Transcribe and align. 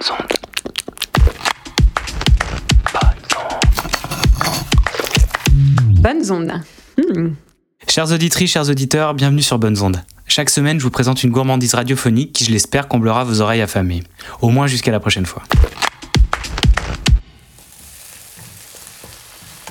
Bonnes 0.00 0.12
ondes. 0.12 0.32
Bonnes 6.00 6.30
ondes. 6.30 6.62
Hmm. 6.96 7.34
Chers 7.86 8.12
auditrices, 8.12 8.50
chers 8.50 8.70
auditeurs, 8.70 9.12
bienvenue 9.12 9.42
sur 9.42 9.58
Bonnes 9.58 9.78
Ondes. 9.82 10.02
Chaque 10.26 10.48
semaine, 10.48 10.78
je 10.78 10.84
vous 10.84 10.90
présente 10.90 11.22
une 11.22 11.30
gourmandise 11.30 11.74
radiophonique 11.74 12.32
qui, 12.32 12.44
je 12.44 12.50
l'espère, 12.50 12.88
comblera 12.88 13.24
vos 13.24 13.42
oreilles 13.42 13.60
affamées. 13.60 14.02
Au 14.40 14.48
moins 14.48 14.66
jusqu'à 14.66 14.90
la 14.90 15.00
prochaine 15.00 15.26
fois. 15.26 15.42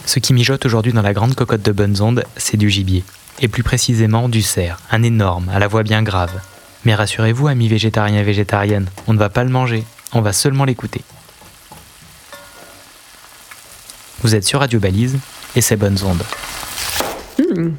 Ce 0.06 0.20
qui 0.20 0.34
mijote 0.34 0.66
aujourd'hui 0.66 0.94
dans 0.94 1.02
la 1.02 1.14
grande 1.14 1.34
cocotte 1.34 1.64
de 1.64 1.72
Bonnes 1.72 2.02
Ondes, 2.02 2.24
c'est 2.38 2.58
du 2.58 2.70
gibier. 2.70 3.04
Et 3.40 3.48
plus 3.48 3.64
précisément 3.64 4.30
du 4.30 4.44
cerf, 4.44 4.80
un 4.92 5.02
énorme, 5.02 5.50
à 5.50 5.58
la 5.58 5.68
voix 5.68 5.82
bien 5.82 6.04
grave. 6.04 6.40
Mais 6.86 6.94
rassurez-vous, 6.94 7.48
amis 7.48 7.68
végétariens 7.68 8.20
et 8.20 8.24
végétariennes, 8.24 8.90
on 9.08 9.14
ne 9.14 9.20
va 9.20 9.30
pas 9.30 9.44
le 9.44 9.50
manger, 9.50 9.86
on 10.14 10.22
va 10.22 10.34
seulement 10.34 10.66
l'écouter. 10.66 11.02
Vous 14.22 14.36
êtes 14.36 14.44
sur 14.44 14.60
Radio 14.60 14.80
Balise, 14.80 15.18
et 15.56 15.62
c'est 15.62 15.78
Bonnes 15.78 15.98
Ondes. 16.04 16.24
Hmm. 17.38 17.72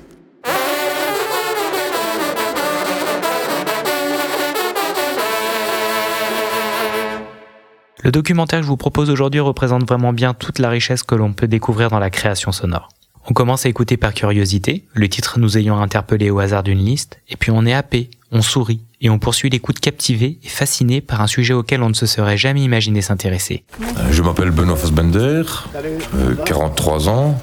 Le 8.03 8.11
documentaire 8.11 8.61
que 8.61 8.65
je 8.65 8.69
vous 8.69 8.79
propose 8.79 9.11
aujourd'hui 9.11 9.41
représente 9.41 9.87
vraiment 9.87 10.15
bien 10.15 10.33
toute 10.33 10.59
la 10.59 10.71
richesse 10.71 11.03
que 11.03 11.15
l'on 11.15 11.35
peut 11.35 11.47
découvrir 11.47 11.91
dans 11.91 11.99
la 11.99 12.09
création 12.09 12.51
sonore. 12.51 12.89
On 13.27 13.35
commence 13.35 13.67
à 13.67 13.69
écouter 13.69 13.99
par 13.99 14.15
curiosité, 14.15 14.87
le 14.95 15.09
titre 15.09 15.39
nous 15.39 15.59
ayant 15.59 15.81
interpellé 15.81 16.31
au 16.31 16.39
hasard 16.39 16.63
d'une 16.63 16.83
liste, 16.85 17.21
et 17.29 17.37
puis 17.37 17.51
on 17.51 17.67
est 17.67 17.75
happé, 17.75 18.09
on 18.33 18.41
sourit, 18.41 18.81
et 19.01 19.11
on 19.11 19.19
poursuit 19.19 19.51
l'écoute 19.51 19.81
captivé 19.81 20.39
et 20.43 20.49
fasciné 20.49 21.01
par 21.01 21.21
un 21.21 21.27
sujet 21.27 21.55
auquel 21.55 21.83
on 21.83 21.89
ne 21.89 21.95
se 21.95 22.07
serait 22.07 22.37
jamais 22.37 22.63
imaginé 22.63 23.01
s'intéresser. 23.01 23.65
Euh, 23.81 24.13
Je 24.13 24.23
m'appelle 24.23 24.51
Benoît 24.51 24.77
Fassbender, 24.77 25.43
euh, 26.15 26.35
43 26.45 27.09
ans. 27.09 27.41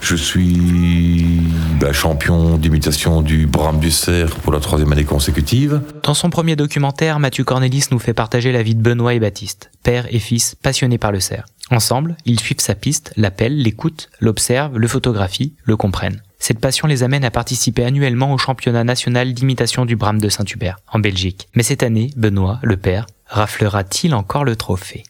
Je 0.00 0.16
suis 0.16 1.40
bah, 1.80 1.92
champion 1.92 2.56
d'imitation 2.56 3.22
du 3.22 3.46
Brame 3.46 3.78
du 3.78 3.92
Cerf 3.92 4.34
pour 4.36 4.52
la 4.52 4.58
troisième 4.58 4.90
année 4.92 5.04
consécutive. 5.04 5.80
Dans 6.02 6.14
son 6.14 6.28
premier 6.28 6.56
documentaire, 6.56 7.20
Mathieu 7.20 7.44
Cornelis 7.44 7.86
nous 7.92 8.00
fait 8.00 8.12
partager 8.12 8.50
la 8.50 8.64
vie 8.64 8.74
de 8.74 8.82
Benoît 8.82 9.14
et 9.14 9.20
Baptiste, 9.20 9.70
père 9.84 10.06
et 10.10 10.18
fils 10.18 10.56
passionnés 10.60 10.98
par 10.98 11.12
le 11.12 11.20
cerf. 11.20 11.44
Ensemble, 11.70 12.16
ils 12.24 12.40
suivent 12.40 12.60
sa 12.60 12.74
piste, 12.74 13.12
l'appellent, 13.16 13.56
l'écoutent, 13.56 14.10
l'observent, 14.20 14.76
le 14.76 14.88
photographient, 14.88 15.52
le 15.64 15.76
comprennent. 15.76 16.20
Cette 16.42 16.58
passion 16.58 16.88
les 16.88 17.04
amène 17.04 17.24
à 17.24 17.30
participer 17.30 17.84
annuellement 17.84 18.34
au 18.34 18.36
championnat 18.36 18.82
national 18.82 19.32
d'imitation 19.32 19.84
du 19.84 19.94
Brame 19.94 20.20
de 20.20 20.28
Saint-Hubert, 20.28 20.80
en 20.92 20.98
Belgique. 20.98 21.46
Mais 21.54 21.62
cette 21.62 21.84
année, 21.84 22.10
Benoît, 22.16 22.58
le 22.64 22.76
père, 22.76 23.06
raflera-t-il 23.26 24.12
encore 24.12 24.42
le 24.42 24.56
trophée? 24.56 25.04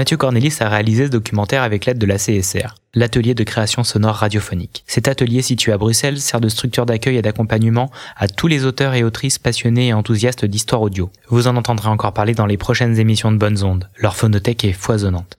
Mathieu 0.00 0.16
Cornelis 0.16 0.56
a 0.60 0.68
réalisé 0.70 1.04
ce 1.04 1.10
documentaire 1.10 1.62
avec 1.62 1.84
l'aide 1.84 1.98
de 1.98 2.06
la 2.06 2.16
CSR, 2.16 2.74
l'atelier 2.94 3.34
de 3.34 3.44
création 3.44 3.84
sonore 3.84 4.14
radiophonique. 4.14 4.82
Cet 4.86 5.08
atelier 5.08 5.42
situé 5.42 5.72
à 5.72 5.76
Bruxelles 5.76 6.20
sert 6.20 6.40
de 6.40 6.48
structure 6.48 6.86
d'accueil 6.86 7.18
et 7.18 7.20
d'accompagnement 7.20 7.90
à 8.16 8.26
tous 8.26 8.46
les 8.46 8.64
auteurs 8.64 8.94
et 8.94 9.04
autrices 9.04 9.38
passionnés 9.38 9.88
et 9.88 9.92
enthousiastes 9.92 10.46
d'histoire 10.46 10.80
audio. 10.80 11.10
Vous 11.28 11.48
en 11.48 11.56
entendrez 11.56 11.90
encore 11.90 12.14
parler 12.14 12.32
dans 12.32 12.46
les 12.46 12.56
prochaines 12.56 12.98
émissions 12.98 13.30
de 13.30 13.36
Bonnes 13.36 13.62
Ondes. 13.62 13.90
Leur 13.98 14.16
phonothèque 14.16 14.64
est 14.64 14.72
foisonnante. 14.72 15.36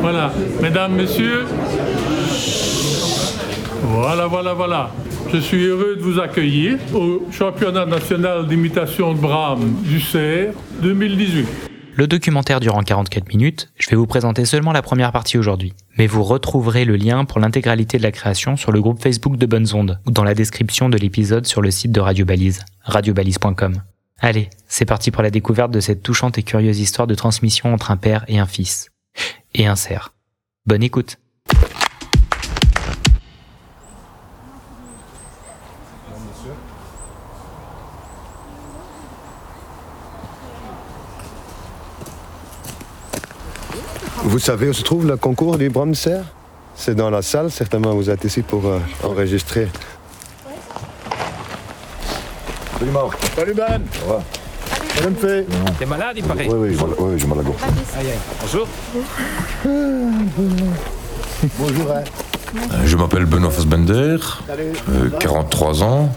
Voilà, 0.00 0.32
mesdames, 0.60 0.94
messieurs. 0.96 1.44
Voilà, 3.82 4.26
voilà, 4.26 4.52
voilà. 4.52 4.90
Je 5.32 5.38
suis 5.38 5.62
heureux 5.62 5.94
de 5.94 6.02
vous 6.02 6.18
accueillir 6.18 6.76
au 6.92 7.28
championnat 7.30 7.86
national 7.86 8.48
d'imitation 8.48 9.14
de 9.14 9.20
Brahms 9.20 9.76
du 9.84 10.00
Cerf 10.00 10.54
2018. 10.82 11.71
Le 11.94 12.06
documentaire 12.06 12.60
durant 12.60 12.82
44 12.82 13.28
minutes, 13.28 13.70
je 13.76 13.90
vais 13.90 13.96
vous 13.96 14.06
présenter 14.06 14.46
seulement 14.46 14.72
la 14.72 14.80
première 14.80 15.12
partie 15.12 15.36
aujourd'hui. 15.36 15.74
Mais 15.98 16.06
vous 16.06 16.22
retrouverez 16.22 16.86
le 16.86 16.96
lien 16.96 17.26
pour 17.26 17.38
l'intégralité 17.38 17.98
de 17.98 18.02
la 18.02 18.12
création 18.12 18.56
sur 18.56 18.72
le 18.72 18.80
groupe 18.80 19.02
Facebook 19.02 19.36
de 19.36 19.44
Bonnes 19.44 19.74
Ondes 19.74 20.00
ou 20.06 20.10
dans 20.10 20.24
la 20.24 20.32
description 20.32 20.88
de 20.88 20.96
l'épisode 20.96 21.46
sur 21.46 21.60
le 21.60 21.70
site 21.70 21.92
de 21.92 22.00
Radio 22.00 22.24
Balise, 22.24 22.64
radiobalise.com. 22.80 23.82
Allez, 24.20 24.48
c'est 24.68 24.86
parti 24.86 25.10
pour 25.10 25.22
la 25.22 25.30
découverte 25.30 25.70
de 25.70 25.80
cette 25.80 26.02
touchante 26.02 26.38
et 26.38 26.42
curieuse 26.42 26.80
histoire 26.80 27.06
de 27.06 27.14
transmission 27.14 27.74
entre 27.74 27.90
un 27.90 27.98
père 27.98 28.24
et 28.26 28.38
un 28.38 28.46
fils. 28.46 28.88
Et 29.52 29.66
un 29.66 29.76
cerf. 29.76 30.14
Bonne 30.64 30.82
écoute. 30.82 31.18
Vous 44.32 44.38
savez 44.38 44.66
où 44.70 44.72
se 44.72 44.82
trouve 44.82 45.06
le 45.06 45.18
concours 45.18 45.58
du 45.58 45.68
Brahms 45.68 45.94
Cerf 45.94 46.24
C'est 46.74 46.94
dans 46.94 47.10
la 47.10 47.20
salle, 47.20 47.50
certainement 47.50 47.94
vous 47.94 48.08
êtes 48.08 48.24
ici 48.24 48.40
pour 48.40 48.64
euh, 48.66 48.78
enregistrer. 49.04 49.68
Salut 52.78 52.90
Marc. 52.92 53.10
Salut 53.36 53.52
Ben 53.52 53.66
Ça 53.92 54.06
va? 54.08 54.22
Salut 54.96 55.14
fait. 55.20 55.46
T'es 55.78 55.84
malade, 55.84 56.14
il 56.16 56.24
paraît 56.24 56.48
Oui, 56.48 56.54
oui, 56.58 56.68
j'ai 56.74 56.82
mal- 56.82 56.94
oui, 56.98 57.14
j'ai 57.18 57.26
mal 57.26 57.40
à 57.40 57.42
la 57.42 57.46
gorge. 57.46 57.60
Aïe, 57.98 58.06
aïe. 58.06 58.18
Bonjour. 58.40 58.66
Bonjour. 61.58 61.90
hein. 61.92 62.02
Euh, 62.56 62.86
Je 62.86 62.96
m'appelle 62.96 63.26
Benoît 63.26 63.50
Fassbender, 63.50 64.16
euh, 64.50 65.10
43 65.20 65.82
ans. 65.82 66.10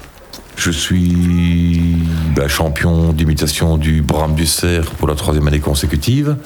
Je 0.56 0.72
suis 0.72 1.98
bah, 2.34 2.48
champion 2.48 3.12
d'imitation 3.12 3.78
du 3.78 4.02
Brame 4.02 4.36
du 4.36 4.46
Cerf 4.46 4.92
pour 4.92 5.10
la 5.10 5.16
troisième 5.16 5.48
année 5.50 5.60
consécutive. 5.60 6.38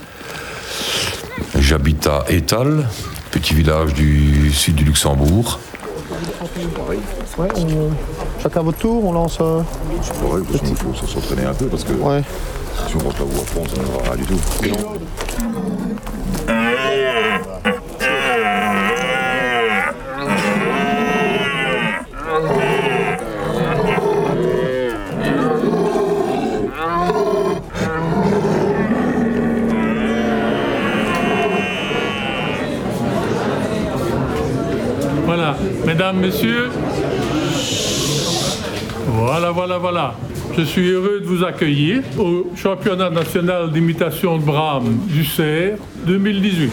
J'habite 1.58 2.08
à 2.08 2.26
Étal, 2.30 2.88
petit 3.32 3.54
village 3.54 3.94
du 3.94 4.52
sud 4.52 4.76
du 4.76 4.84
Luxembourg. 4.86 5.60
Ouais, 7.38 7.48
on- 7.56 8.42
chacun 8.42 8.62
votre 8.62 8.78
tour, 8.78 9.06
on 9.06 9.12
lance. 9.14 9.38
euh, 9.42 9.60
Ouais, 10.24 10.42
parce 10.52 10.64
qu'il 10.64 10.76
faut 10.76 10.94
s'entraîner 11.08 11.46
un 11.46 11.54
peu 11.54 11.66
parce 11.68 11.84
que 11.84 11.94
Ouais. 11.94 12.24
si 12.88 12.96
on 12.96 13.00
rentre 13.00 13.20
la 13.20 13.26
voix 13.26 13.42
à 13.42 13.46
fond, 13.46 13.64
ça 13.66 13.82
ne 13.82 13.88
va 14.06 14.12
rien 14.14 14.16
du 14.16 14.26
tout. 14.26 14.40
Mesdames, 35.86 36.18
messieurs. 36.18 36.70
Voilà, 39.08 39.52
voilà, 39.52 39.78
voilà. 39.78 40.16
Je 40.58 40.64
suis 40.64 40.90
heureux 40.90 41.20
de 41.22 41.26
vous 41.26 41.44
accueillir 41.44 42.02
au 42.18 42.52
championnat 42.56 43.10
national 43.10 43.72
d'imitation 43.72 44.38
de 44.38 44.44
Brahms 44.44 44.98
du 45.08 45.24
Cerf 45.24 45.78
2018. 46.06 46.72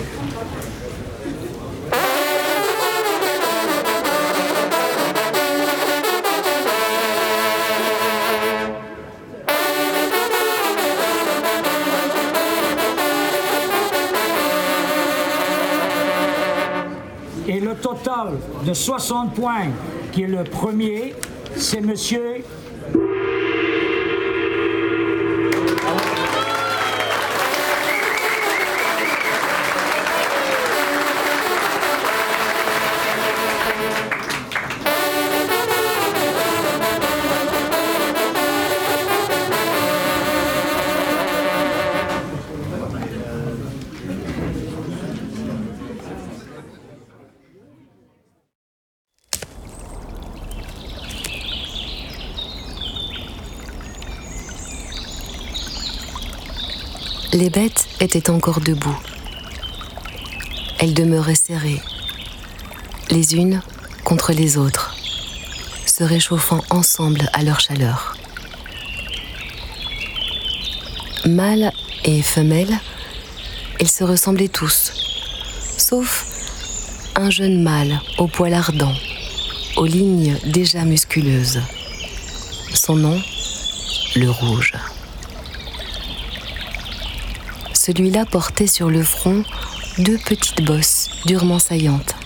De 18.66 18.74
60 18.74 19.34
points, 19.34 19.68
qui 20.12 20.24
est 20.24 20.26
le 20.26 20.42
premier, 20.42 21.14
c'est 21.56 21.80
monsieur 21.80 22.36
Les 57.37 57.50
bêtes 57.50 57.87
étaient 58.00 58.31
encore 58.31 58.62
debout. 58.62 58.97
elles 60.79 60.94
demeuraient 60.94 61.35
serrées, 61.35 61.83
les 63.11 63.35
unes 63.35 63.61
contre 64.05 64.33
les 64.33 64.56
autres, 64.56 64.97
se 65.85 66.03
réchauffant 66.03 66.62
ensemble 66.71 67.29
à 67.35 67.43
leur 67.43 67.61
chaleur. 67.61 68.17
Mâles 71.27 71.73
et 72.05 72.23
femelles, 72.23 72.81
ils 73.81 73.91
se 73.91 74.03
ressemblaient 74.03 74.49
tous, 74.49 74.94
sauf 75.77 76.25
un 77.17 77.29
jeune 77.29 77.62
mâle 77.62 78.00
au 78.17 78.29
poil 78.29 78.55
ardent, 78.55 78.97
aux 79.77 79.85
lignes 79.85 80.38
déjà 80.47 80.87
musculeuses. 80.87 81.61
Son 82.73 82.97
nom, 82.97 83.21
le 84.15 84.31
rouge. 84.31 84.73
Celui-là 87.87 88.27
portait 88.27 88.67
sur 88.67 88.91
le 88.91 89.05
front 89.05 89.44
deux 89.99 90.19
petites 90.19 90.65
bosses 90.65 91.09
durement 91.25 91.61
saillantes. 91.61 92.17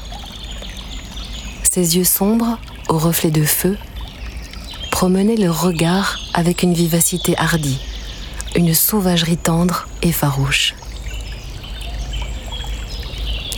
Ses 1.71 1.99
yeux 1.99 2.05
sombres, 2.05 2.59
aux 2.89 2.97
reflets 2.97 3.31
de 3.31 3.45
feu, 3.45 3.77
promenaient 4.91 5.37
le 5.37 5.51
regard 5.51 6.19
avec 6.33 6.63
une 6.63 6.73
vivacité 6.73 7.37
hardie, 7.37 7.79
une 8.57 8.73
sauvagerie 8.73 9.37
tendre 9.37 9.87
et 10.01 10.13
farouche. 10.13 10.75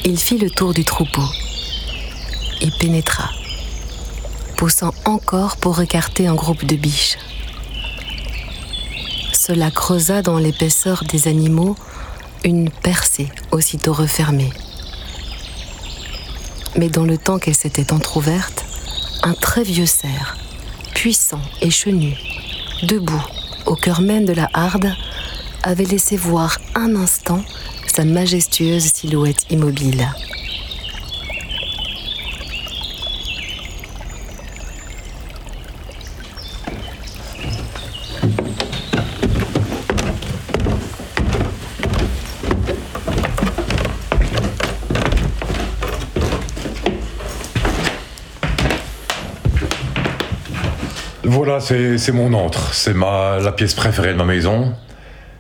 Il 0.05 0.19
fit 0.19 0.39
le 0.39 0.51
tour 0.51 0.75
du 0.75 0.85
troupeau 0.85 1.23
et 2.63 2.73
pénétra, 2.81 3.31
poussant 4.57 4.93
encore 5.05 5.57
pour 5.57 5.81
écarter 5.81 6.27
un 6.27 6.35
groupe 6.35 6.65
de 6.65 6.75
biches. 6.75 7.17
Cela 9.33 9.71
creusa 9.71 10.23
dans 10.23 10.39
l'épaisseur 10.39 11.05
des 11.05 11.29
animaux 11.29 11.77
une 12.45 12.71
percée 12.71 13.29
aussitôt 13.51 13.93
refermée. 13.93 14.53
Mais 16.77 16.89
dans 16.89 17.05
le 17.05 17.19
temps 17.19 17.39
qu'elle 17.39 17.55
s'était 17.55 17.93
entr'ouverte, 17.93 18.65
un 19.23 19.35
très 19.35 19.63
vieux 19.63 19.87
cerf, 19.87 20.37
puissant 20.95 21.43
et 21.61 21.71
chenu, 21.71 22.17
debout 22.83 23.25
au 23.67 23.77
cœur 23.77 24.01
même 24.01 24.25
de 24.25 24.33
la 24.33 24.49
harde, 24.53 24.93
avait 25.63 25.85
laissé 25.85 26.17
voir 26.17 26.59
un 26.75 26.97
instant 26.97 27.43
sa 27.87 28.05
majestueuse 28.05 28.91
silhouette 28.95 29.45
immobile. 29.51 30.09
Voilà, 51.35 51.61
c'est 51.61 52.13
mon 52.13 52.35
antre. 52.35 52.75
C'est 52.75 52.93
la 52.93 53.53
pièce 53.53 53.73
préférée 53.73 54.13
de 54.13 54.19
ma 54.19 54.27
maison. 54.27 54.75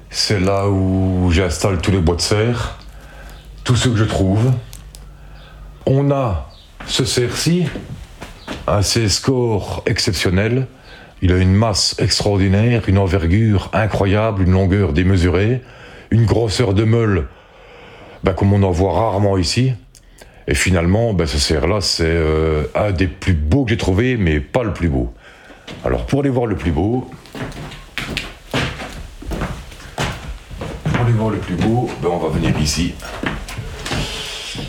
C'est 0.09 0.41
là 0.41 0.67
où 0.67 1.31
j'installe 1.31 1.83
tous 1.83 1.91
les 1.91 1.99
bois 1.99 2.17
de 2.17 2.23
serre, 2.23 2.79
tous 3.63 3.77
ceux 3.77 3.91
que 3.91 3.99
je 3.99 4.05
trouve. 4.05 4.53
On 5.85 6.11
a 6.11 6.49
ce 6.87 7.05
cerf-ci, 7.05 7.67
un 8.67 8.81
score 8.81 9.83
exceptionnel. 9.85 10.67
Il 11.21 11.31
a 11.31 11.37
une 11.37 11.53
masse 11.53 11.95
extraordinaire, 11.99 12.89
une 12.89 12.97
envergure 12.97 13.69
incroyable, 13.75 14.45
une 14.45 14.53
longueur 14.53 14.95
démesurée, 14.95 15.61
une 16.11 16.25
grosseur 16.25 16.73
de 16.73 16.85
meule 16.85 17.29
ben, 18.25 18.33
comme 18.33 18.55
on 18.55 18.63
en 18.63 18.71
voit 18.71 18.95
rarement 18.95 19.37
ici. 19.37 19.75
Et 20.49 20.55
finalement, 20.55 21.13
ben, 21.13 21.27
ce 21.27 21.37
cerf-là, 21.37 21.83
c'est 21.83 22.05
euh, 22.07 22.65
un 22.75 22.93
des 22.93 23.09
plus 23.09 23.35
beaux 23.35 23.65
que 23.65 23.73
j'ai 23.73 23.77
trouvé, 23.77 24.17
mais 24.17 24.41
pas 24.41 24.63
le 24.63 24.73
plus 24.73 24.89
beau. 24.89 25.13
Alors 25.85 26.07
pour 26.07 26.21
aller 26.21 26.31
voir 26.31 26.47
le 26.47 26.57
plus 26.57 26.71
beau, 26.71 27.11
pour 30.85 31.01
aller 31.01 31.13
voir 31.13 31.31
le 31.31 31.39
plus 31.39 31.57
beau, 31.57 31.89
ben, 32.03 32.09
on 32.11 32.19
va 32.19 32.29
venir 32.29 32.59
ici. 32.61 32.95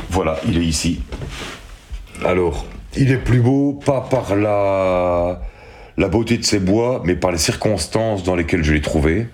Voilà, 0.09 0.39
il 0.47 0.57
est 0.57 0.65
ici. 0.65 1.01
Alors, 2.25 2.65
il 2.95 3.11
est 3.11 3.17
plus 3.17 3.41
beau 3.41 3.73
pas 3.73 4.01
par 4.01 4.35
la, 4.35 5.41
la 5.97 6.07
beauté 6.07 6.37
de 6.37 6.43
ses 6.43 6.59
bois, 6.59 7.01
mais 7.05 7.15
par 7.15 7.31
les 7.31 7.37
circonstances 7.37 8.23
dans 8.23 8.35
lesquelles 8.35 8.63
je 8.63 8.73
l'ai 8.73 8.81
trouvé. 8.81 9.27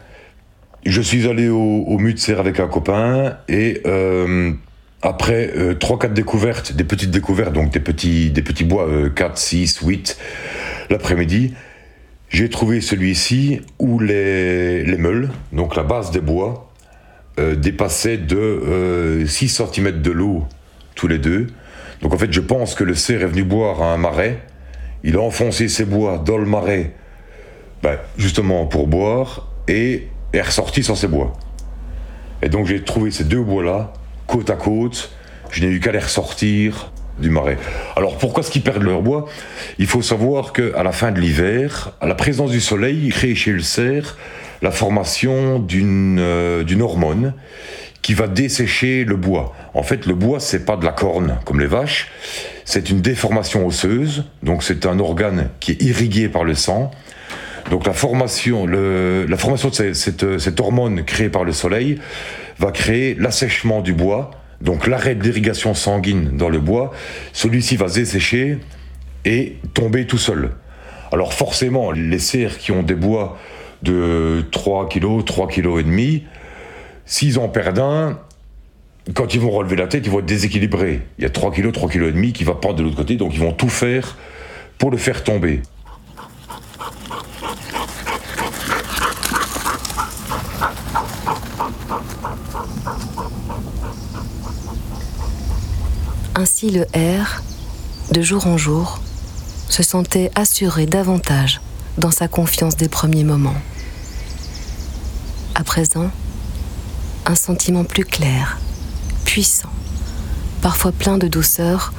Je 0.85 1.01
suis 1.01 1.27
allé 1.27 1.49
au, 1.49 1.85
au 1.87 1.99
serre 2.17 2.39
avec 2.39 2.59
un 2.59 2.67
copain 2.67 3.37
et 3.49 3.81
euh, 3.85 4.53
après 5.01 5.51
euh, 5.55 5.75
3-4 5.75 6.13
découvertes, 6.13 6.73
des 6.73 6.83
petites 6.83 7.11
découvertes, 7.11 7.53
donc 7.53 7.71
des 7.71 7.79
petits, 7.79 8.29
des 8.31 8.41
petits 8.41 8.63
bois, 8.63 8.87
4, 9.13 9.37
6, 9.37 9.79
8, 9.83 10.17
l'après-midi, 10.89 11.53
j'ai 12.29 12.49
trouvé 12.49 12.81
celui-ci 12.81 13.61
où 13.79 13.99
les, 13.99 14.83
les, 14.83 14.97
meules, 14.97 15.29
donc 15.51 15.75
la 15.75 15.83
base 15.83 16.11
des 16.11 16.21
bois, 16.21 16.69
euh, 17.39 17.55
dépassaient 17.55 18.17
de 18.17 19.23
6 19.25 19.61
euh, 19.61 19.65
cm 19.65 20.01
de 20.01 20.11
l'eau 20.11 20.45
tous 20.95 21.07
les 21.07 21.17
deux. 21.17 21.47
Donc 22.01 22.13
en 22.13 22.17
fait, 22.17 22.31
je 22.31 22.41
pense 22.41 22.75
que 22.75 22.83
le 22.83 22.95
cerf 22.95 23.21
est 23.21 23.27
venu 23.27 23.43
boire 23.43 23.81
à 23.81 23.93
un 23.93 23.97
marais. 23.97 24.39
Il 25.03 25.15
a 25.15 25.21
enfoncé 25.21 25.67
ses 25.69 25.85
bois 25.85 26.17
dans 26.17 26.37
le 26.37 26.45
marais, 26.45 26.93
ben, 27.81 27.97
justement 28.17 28.65
pour 28.65 28.87
boire, 28.87 29.47
et 29.67 30.07
est 30.33 30.41
ressorti 30.41 30.83
sans 30.83 30.95
ses 30.95 31.07
bois. 31.07 31.33
Et 32.41 32.49
donc 32.49 32.67
j'ai 32.67 32.83
trouvé 32.83 33.11
ces 33.11 33.23
deux 33.23 33.41
bois-là, 33.41 33.93
côte 34.27 34.49
à 34.49 34.55
côte. 34.55 35.11
Je 35.51 35.61
n'ai 35.61 35.71
eu 35.71 35.79
qu'à 35.79 35.91
les 35.91 35.99
ressortir 35.99 36.91
du 37.19 37.29
marais. 37.29 37.57
Alors 37.95 38.17
pourquoi 38.17 38.43
est-ce 38.43 38.51
qu'ils 38.51 38.61
perdent 38.63 38.83
leur 38.83 39.01
bois? 39.01 39.25
Il 39.77 39.87
faut 39.87 40.01
savoir 40.01 40.53
qu'à 40.53 40.83
la 40.83 40.91
fin 40.91 41.11
de 41.11 41.19
l'hiver, 41.19 41.91
à 42.01 42.07
la 42.07 42.15
présence 42.15 42.51
du 42.51 42.61
soleil, 42.61 43.09
crée 43.09 43.35
chez 43.35 43.51
le 43.51 43.61
cerf 43.61 44.17
la 44.61 44.71
formation 44.71 45.59
d'une 45.59 46.17
euh, 46.19 46.63
d'une 46.63 46.81
hormone 46.81 47.33
qui 48.01 48.13
va 48.13 48.27
dessécher 48.27 49.03
le 49.03 49.15
bois. 49.15 49.53
En 49.73 49.83
fait, 49.83 50.05
le 50.05 50.15
bois, 50.15 50.39
c'est 50.39 50.65
pas 50.65 50.77
de 50.77 50.85
la 50.85 50.91
corne 50.91 51.37
comme 51.45 51.59
les 51.59 51.67
vaches, 51.67 52.09
c'est 52.65 52.89
une 52.89 53.01
déformation 53.01 53.67
osseuse, 53.67 54.23
donc 54.41 54.63
c'est 54.63 54.85
un 54.85 54.99
organe 54.99 55.49
qui 55.59 55.71
est 55.71 55.81
irrigué 55.81 56.29
par 56.29 56.43
le 56.43 56.55
sang. 56.55 56.91
Donc 57.69 57.85
la 57.85 57.93
formation, 57.93 58.65
la 58.65 59.37
formation 59.37 59.69
de 59.69 59.93
cette, 59.93 60.39
cette 60.39 60.59
hormone 60.59 61.03
créée 61.03 61.29
par 61.29 61.43
le 61.43 61.51
soleil 61.51 61.99
va 62.57 62.71
créer 62.71 63.15
l'assèchement 63.19 63.81
du 63.81 63.93
bois, 63.93 64.31
donc 64.61 64.87
l'arrêt 64.87 65.15
d'irrigation 65.15 65.73
sanguine 65.73 66.37
dans 66.37 66.49
le 66.49 66.59
bois, 66.59 66.91
celui-ci 67.33 67.75
va 67.75 67.87
dessécher 67.87 68.57
et 69.25 69.57
tomber 69.73 70.05
tout 70.05 70.17
seul. 70.17 70.51
Alors 71.11 71.33
forcément, 71.33 71.91
les 71.91 72.19
cerfs 72.19 72.57
qui 72.57 72.71
ont 72.71 72.83
des 72.83 72.95
bois 72.95 73.37
de 73.83 74.45
3 74.51 74.89
kg, 74.89 75.23
3 75.25 75.47
kg 75.47 75.79
et 75.79 75.83
demi, 75.83 76.23
s'ils 77.05 77.39
en 77.39 77.47
perdent 77.47 77.79
un, 77.79 78.19
quand 79.13 79.33
ils 79.33 79.39
vont 79.39 79.51
relever 79.51 79.75
la 79.75 79.87
tête, 79.87 80.05
ils 80.05 80.11
vont 80.11 80.19
être 80.19 80.25
déséquilibrés. 80.25 81.01
Il 81.17 81.23
y 81.23 81.27
a 81.27 81.29
3 81.29 81.51
kg, 81.51 81.71
3 81.71 81.89
kg 81.89 82.03
et 82.03 82.11
demi 82.11 82.33
qui 82.33 82.43
va 82.43 82.53
prendre 82.53 82.75
de 82.75 82.83
l'autre 82.83 82.97
côté, 82.97 83.15
donc 83.15 83.33
ils 83.33 83.39
vont 83.39 83.53
tout 83.53 83.69
faire 83.69 84.17
pour 84.77 84.91
le 84.91 84.97
faire 84.97 85.23
tomber. 85.23 85.61
Ainsi 96.39 96.69
le 96.69 96.83
R, 96.95 97.41
de 98.13 98.21
jour 98.21 98.47
en 98.47 98.57
jour, 98.57 99.01
se 99.67 99.83
sentait 99.83 100.31
assuré 100.35 100.85
davantage 100.85 101.59
dans 101.97 102.11
sa 102.11 102.29
confiance 102.29 102.77
des 102.77 102.87
premiers 102.87 103.25
moments. 103.25 103.61
À 105.53 105.65
présent, 105.65 106.09
un 107.25 107.35
sentiment 107.35 107.83
plus 107.83 108.05
clair, 108.05 108.57
puissant, 109.25 109.67
parfois 110.61 110.93
plein 110.93 111.17
de 111.17 111.27
douceur, 111.27 111.91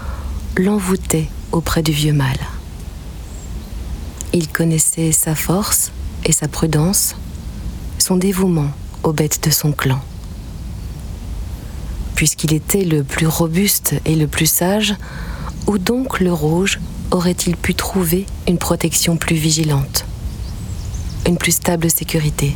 l'envoûtait 0.57 1.29
auprès 1.53 1.83
du 1.83 1.93
vieux 1.93 2.15
mâle. 2.15 2.41
Il 4.33 4.49
connaissait 4.49 5.13
sa 5.13 5.35
force 5.35 5.93
et 6.25 6.33
sa 6.33 6.49
prudence, 6.49 7.15
son 7.99 8.17
dévouement 8.17 8.71
aux 9.03 9.13
bêtes 9.13 9.45
de 9.45 9.51
son 9.51 9.73
clan 9.73 10.01
puisqu'il 12.21 12.53
était 12.53 12.85
le 12.85 13.03
plus 13.03 13.27
robuste 13.27 13.95
et 14.05 14.15
le 14.15 14.27
plus 14.27 14.45
sage, 14.45 14.95
où 15.67 15.79
donc 15.79 16.21
le 16.21 16.31
rouge 16.31 16.79
aurait-il 17.13 17.57
pu 17.57 17.75
trouver 17.75 18.27
une 18.47 18.59
protection 18.59 19.17
plus 19.17 19.37
vigilante, 19.37 20.05
une 21.27 21.39
plus 21.39 21.53
stable 21.53 21.91
sécurité? 21.91 22.55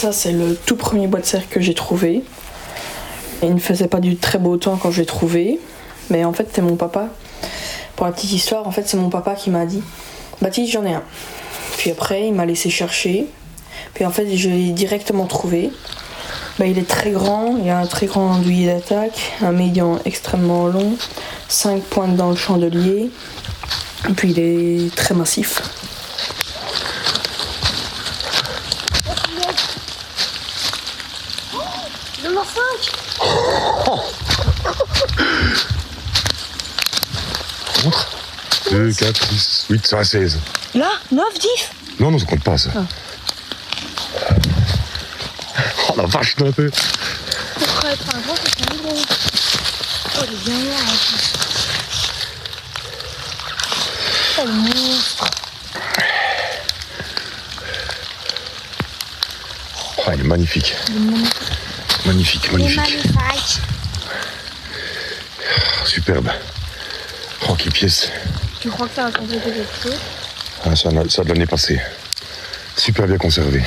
Ça 0.00 0.12
c'est 0.12 0.32
le 0.32 0.56
tout 0.56 0.76
premier 0.76 1.06
bois 1.06 1.20
de 1.20 1.26
serre 1.26 1.46
que 1.50 1.60
j'ai 1.60 1.74
trouvé. 1.74 2.22
Il 3.42 3.54
ne 3.54 3.60
faisait 3.60 3.86
pas 3.86 4.00
du 4.00 4.16
très 4.16 4.38
beau 4.38 4.56
temps 4.56 4.78
quand 4.80 4.90
je 4.90 5.00
l'ai 5.00 5.06
trouvé. 5.06 5.60
Mais 6.08 6.24
en 6.24 6.32
fait, 6.32 6.48
c'est 6.54 6.62
mon 6.62 6.76
papa. 6.76 7.08
Pour 7.96 8.06
la 8.06 8.12
petite 8.12 8.32
histoire, 8.32 8.66
en 8.66 8.70
fait, 8.70 8.88
c'est 8.88 8.96
mon 8.96 9.10
papa 9.10 9.34
qui 9.34 9.50
m'a 9.50 9.66
dit 9.66 9.82
Baptiste, 10.40 10.72
j'en 10.72 10.86
ai 10.86 10.94
un. 10.94 11.02
Puis 11.76 11.90
après, 11.90 12.28
il 12.28 12.32
m'a 12.32 12.46
laissé 12.46 12.70
chercher. 12.70 13.26
Puis 13.92 14.06
en 14.06 14.10
fait, 14.10 14.34
je 14.36 14.48
l'ai 14.48 14.70
directement 14.70 15.26
trouvé. 15.26 15.70
Bah, 16.58 16.64
il 16.64 16.78
est 16.78 16.88
très 16.88 17.10
grand, 17.10 17.58
il 17.62 17.68
a 17.68 17.78
un 17.78 17.86
très 17.86 18.06
grand 18.06 18.38
douillet 18.38 18.72
d'attaque, 18.72 19.32
un 19.42 19.52
médian 19.52 19.98
extrêmement 20.06 20.68
long, 20.68 20.94
5 21.48 21.82
pointes 21.82 22.16
dans 22.16 22.30
le 22.30 22.36
chandelier. 22.36 23.10
Et 24.08 24.12
puis 24.14 24.30
il 24.30 24.38
est 24.38 24.94
très 24.94 25.14
massif. 25.14 25.60
2, 38.70 38.92
4, 38.92 39.28
6, 39.32 39.66
8, 39.70 39.86
ça 39.86 39.96
va 39.96 40.04
16. 40.04 40.38
Là 40.74 40.88
9, 41.10 41.24
10 41.34 41.48
Non, 41.98 42.10
non, 42.12 42.18
ça 42.18 42.26
compte 42.26 42.42
pas 42.44 42.56
ça. 42.56 42.70
Ah. 42.76 42.84
Oh 45.88 45.94
la 45.96 46.06
vache, 46.06 46.36
non, 46.38 46.52
peu. 46.52 46.70
Pourquoi 47.58 47.90
être 47.90 48.14
un 48.14 48.20
gros, 48.20 48.34
c'est 48.44 48.72
un 48.72 48.76
gros 48.76 48.96
Oh, 50.18 50.24
il 50.28 50.32
est 50.34 50.44
bien 50.44 50.58
noir 50.58 50.80
en 50.80 50.96
plus. 50.96 51.32
Oh, 54.38 54.44
le 54.46 54.52
monstre 54.52 55.24
Oh, 59.98 60.10
il 60.14 60.20
est 60.20 60.24
magnifique. 60.24 60.74
Il 60.88 60.96
est 60.96 61.00
magnifique. 61.00 61.32
Magnifique, 62.06 62.42
Il 62.44 62.48
est 62.48 62.52
magnifique. 62.76 63.14
magnifique. 63.14 63.60
Oh, 65.82 65.86
superbe. 65.86 66.30
Oh, 67.48 67.54
quelle 67.56 67.72
pièce. 67.72 68.10
Tu 68.60 68.68
crois 68.68 68.88
que 68.88 68.94
ça 68.94 69.04
va 69.04 69.12
compléter 69.12 69.50
quelque 69.50 69.82
chose 69.82 69.98
Ah, 70.64 70.76
ça, 70.76 70.90
ça 71.08 71.24
de 71.24 71.28
l'année 71.28 71.46
passée. 71.46 71.80
Super 72.76 73.06
bien 73.06 73.16
conservé. 73.16 73.62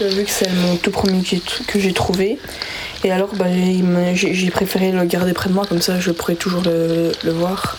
Vu 0.00 0.24
que 0.24 0.30
c'est 0.30 0.50
mon 0.50 0.76
tout 0.76 0.90
premier 0.90 1.22
que 1.22 1.28
j'ai- 1.28 1.64
que 1.66 1.78
j'ai 1.78 1.92
trouvé. 1.92 2.38
Et 3.04 3.12
alors, 3.12 3.34
bah, 3.34 3.46
j'ai 4.14 4.34
j'ai 4.34 4.50
préféré 4.50 4.92
le 4.92 5.04
garder 5.04 5.32
près 5.34 5.48
de 5.48 5.54
moi, 5.54 5.66
comme 5.66 5.80
ça 5.82 6.00
je 6.00 6.10
pourrais 6.10 6.34
toujours 6.36 6.62
le, 6.62 7.12
le 7.22 7.32
voir. 7.32 7.76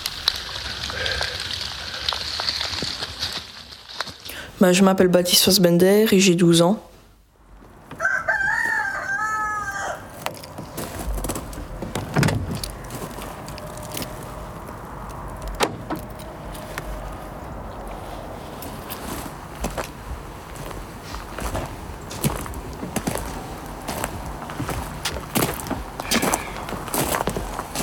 Bah, 4.59 4.71
je 4.71 4.83
m'appelle 4.83 5.07
Baptiste 5.07 5.43
Fassbender 5.43 6.05
et 6.11 6.19
j'ai 6.19 6.35
12 6.35 6.61
ans. 6.61 6.79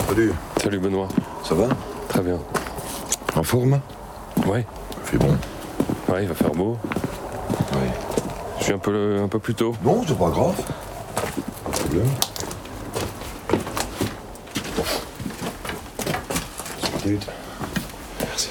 Salut. 0.09 0.33
Salut 0.63 0.79
Benoît. 0.79 1.09
Ça 1.45 1.55
va 1.55 1.69
Très 2.09 2.21
bien. 2.23 2.39
En 3.37 3.43
forme 3.43 3.81
Ouais. 4.47 4.65
Il 5.03 5.07
fait 5.11 5.19
bon. 5.19 5.37
Ouais, 6.09 6.23
il 6.23 6.29
va 6.29 6.35
faire 6.35 6.53
beau. 6.53 6.79
Oui. 7.73 7.89
Je 8.59 8.65
suis 8.65 8.73
un 8.73 8.79
peu, 8.79 9.21
un 9.23 9.29
peu 9.29 9.39
plus 9.39 9.55
tôt. 9.55 9.75
Non, 9.85 10.03
c'est 10.07 10.19
pas 10.19 10.31
grave. 10.31 10.57
Pas 11.65 11.71
de 11.71 11.77
problème. 11.77 12.09
Minute. 17.05 17.27
Merci. 18.21 18.51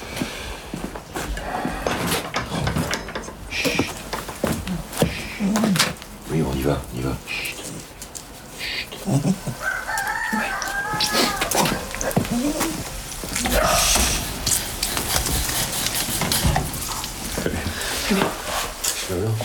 Chut. 3.50 3.90
Oui, 6.30 6.42
on 6.42 6.54
y 6.56 6.62
va, 6.62 6.80
on 6.94 6.98
y 6.98 7.02
va. 7.02 7.16
Chut. 7.26 7.56
Chut. 8.58 8.98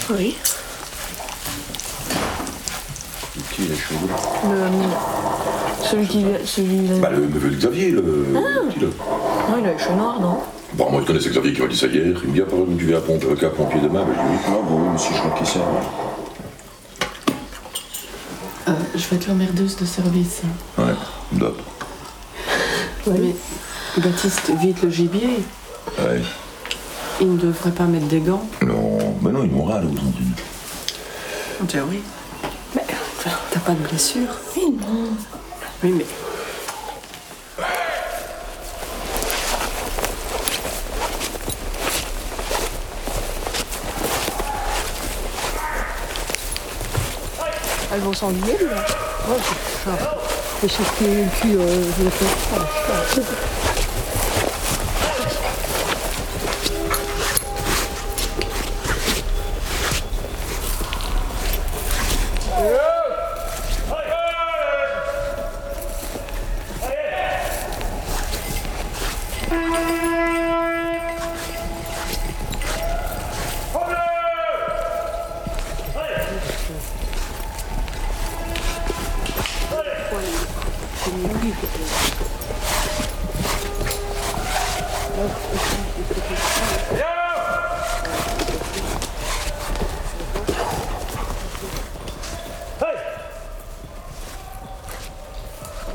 Oui. 0.10 0.38
Qui 3.52 3.64
est 3.64 3.68
les 3.68 3.76
cheveux 3.76 4.08
Le, 4.50 4.68
celui 5.86 6.26
qui. 6.54 6.62
Bah, 7.02 7.10
le 7.10 7.26
neveu 7.28 7.50
de 7.50 7.56
Xavier, 7.56 7.92
le. 7.92 8.26
Ah. 8.36 8.68
petit, 8.70 8.80
là. 8.80 8.88
Non, 9.50 9.58
il 9.60 9.68
a 9.68 9.74
les 9.74 9.80
cheveux 9.80 9.96
noirs, 9.96 10.20
non 10.20 10.38
Bon, 10.74 10.90
moi, 10.90 11.02
je 11.02 11.08
connaissais 11.08 11.30
Xavier 11.30 11.54
qui 11.54 11.62
m'a 11.62 11.68
dit 11.68 11.78
ça 11.78 11.88
hier. 11.88 12.16
Il 12.24 12.30
me 12.30 12.34
dit, 12.34 12.42
ah, 12.42 12.50
pardon, 12.50 12.68
tu 12.78 12.86
viens 12.86 12.98
à 12.98 13.02
pompe, 13.02 13.24
à 13.24 13.50
pompier 13.50 13.80
demain 13.82 14.06
Ben, 14.06 14.14
je 14.16 14.22
lui 14.22 14.38
dis, 14.38 14.44
oui. 14.46 14.54
Ah, 14.56 14.68
bon, 14.68 14.76
oui, 14.76 14.88
mais 14.92 14.98
si 14.98 15.14
je 15.14 15.20
crois 15.20 15.32
qu'il 15.38 15.48
sert. 15.48 15.62
Euh, 18.68 18.72
je 18.96 19.08
vais 19.08 19.16
être 19.18 19.28
l'emmerdeuse 19.28 19.76
de 19.76 19.86
service. 19.86 20.42
Ouais, 20.78 20.94
top. 21.40 21.60
Mais 23.08 23.36
Baptiste, 23.98 24.52
vite 24.62 24.82
le 24.82 24.90
gibier. 24.90 25.44
Ouais. 26.00 26.22
Il 27.20 27.34
ne 27.34 27.38
devrait 27.38 27.72
pas 27.72 27.84
mettre 27.84 28.08
des 28.08 28.22
gants. 28.22 28.48
Non, 28.66 28.98
mais 29.22 29.32
non, 29.32 29.44
ils 29.44 29.52
m'ont 29.52 29.66
râle 29.66 29.86
aujourd'hui. 29.86 30.26
En 31.62 31.66
théorie. 31.66 32.02
Mais 32.76 32.84
t'as 33.52 33.60
pas 33.60 33.74
de 33.74 33.88
blessure 33.88 34.30
Oui, 34.56 34.74
non. 34.80 35.10
Oui, 35.84 35.94
mais. 35.98 36.06
Vont 48.04 48.14
s'ennuyer, 48.14 48.58
là. 48.64 48.86
Ouais, 49.30 49.38
c'est 49.40 49.90
ça. 49.90 49.98
Mais 50.62 50.70
c'est 50.70 50.84
ce 50.84 50.92
qui 50.98 51.06
est 51.06 51.24
le 51.24 51.30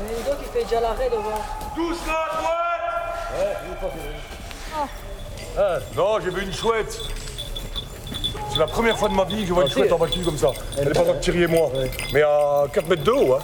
Mais 0.01 0.09
les 0.09 0.31
autres, 0.31 0.39
il 0.41 0.47
fait 0.51 0.63
déjà 0.63 0.81
l'arrêt 0.81 1.09
devant. 1.09 1.41
Doucement 1.75 2.13
à 2.13 2.41
droite 2.41 2.59
Ah, 5.57 5.79
Non, 5.95 6.19
j'ai 6.23 6.29
vu 6.29 6.43
une 6.43 6.53
chouette. 6.53 6.97
C'est 8.51 8.59
la 8.59 8.67
première 8.67 8.97
fois 8.97 9.09
de 9.09 9.13
ma 9.13 9.25
vie 9.25 9.41
que 9.41 9.47
je 9.47 9.53
vois 9.53 9.63
une 9.63 9.69
chouette 9.71 9.91
en 9.91 9.97
voiture 9.97 10.23
comme 10.23 10.37
ça. 10.37 10.51
Elle 10.77 10.87
n'est 10.87 10.93
pas 10.93 11.03
dans 11.03 11.19
Thierry 11.19 11.43
et 11.43 11.47
moi, 11.47 11.69
mais 12.13 12.21
à 12.21 12.65
4 12.73 12.87
mètres 12.87 13.03
de 13.03 13.11
haut. 13.11 13.35
Hein. 13.35 13.39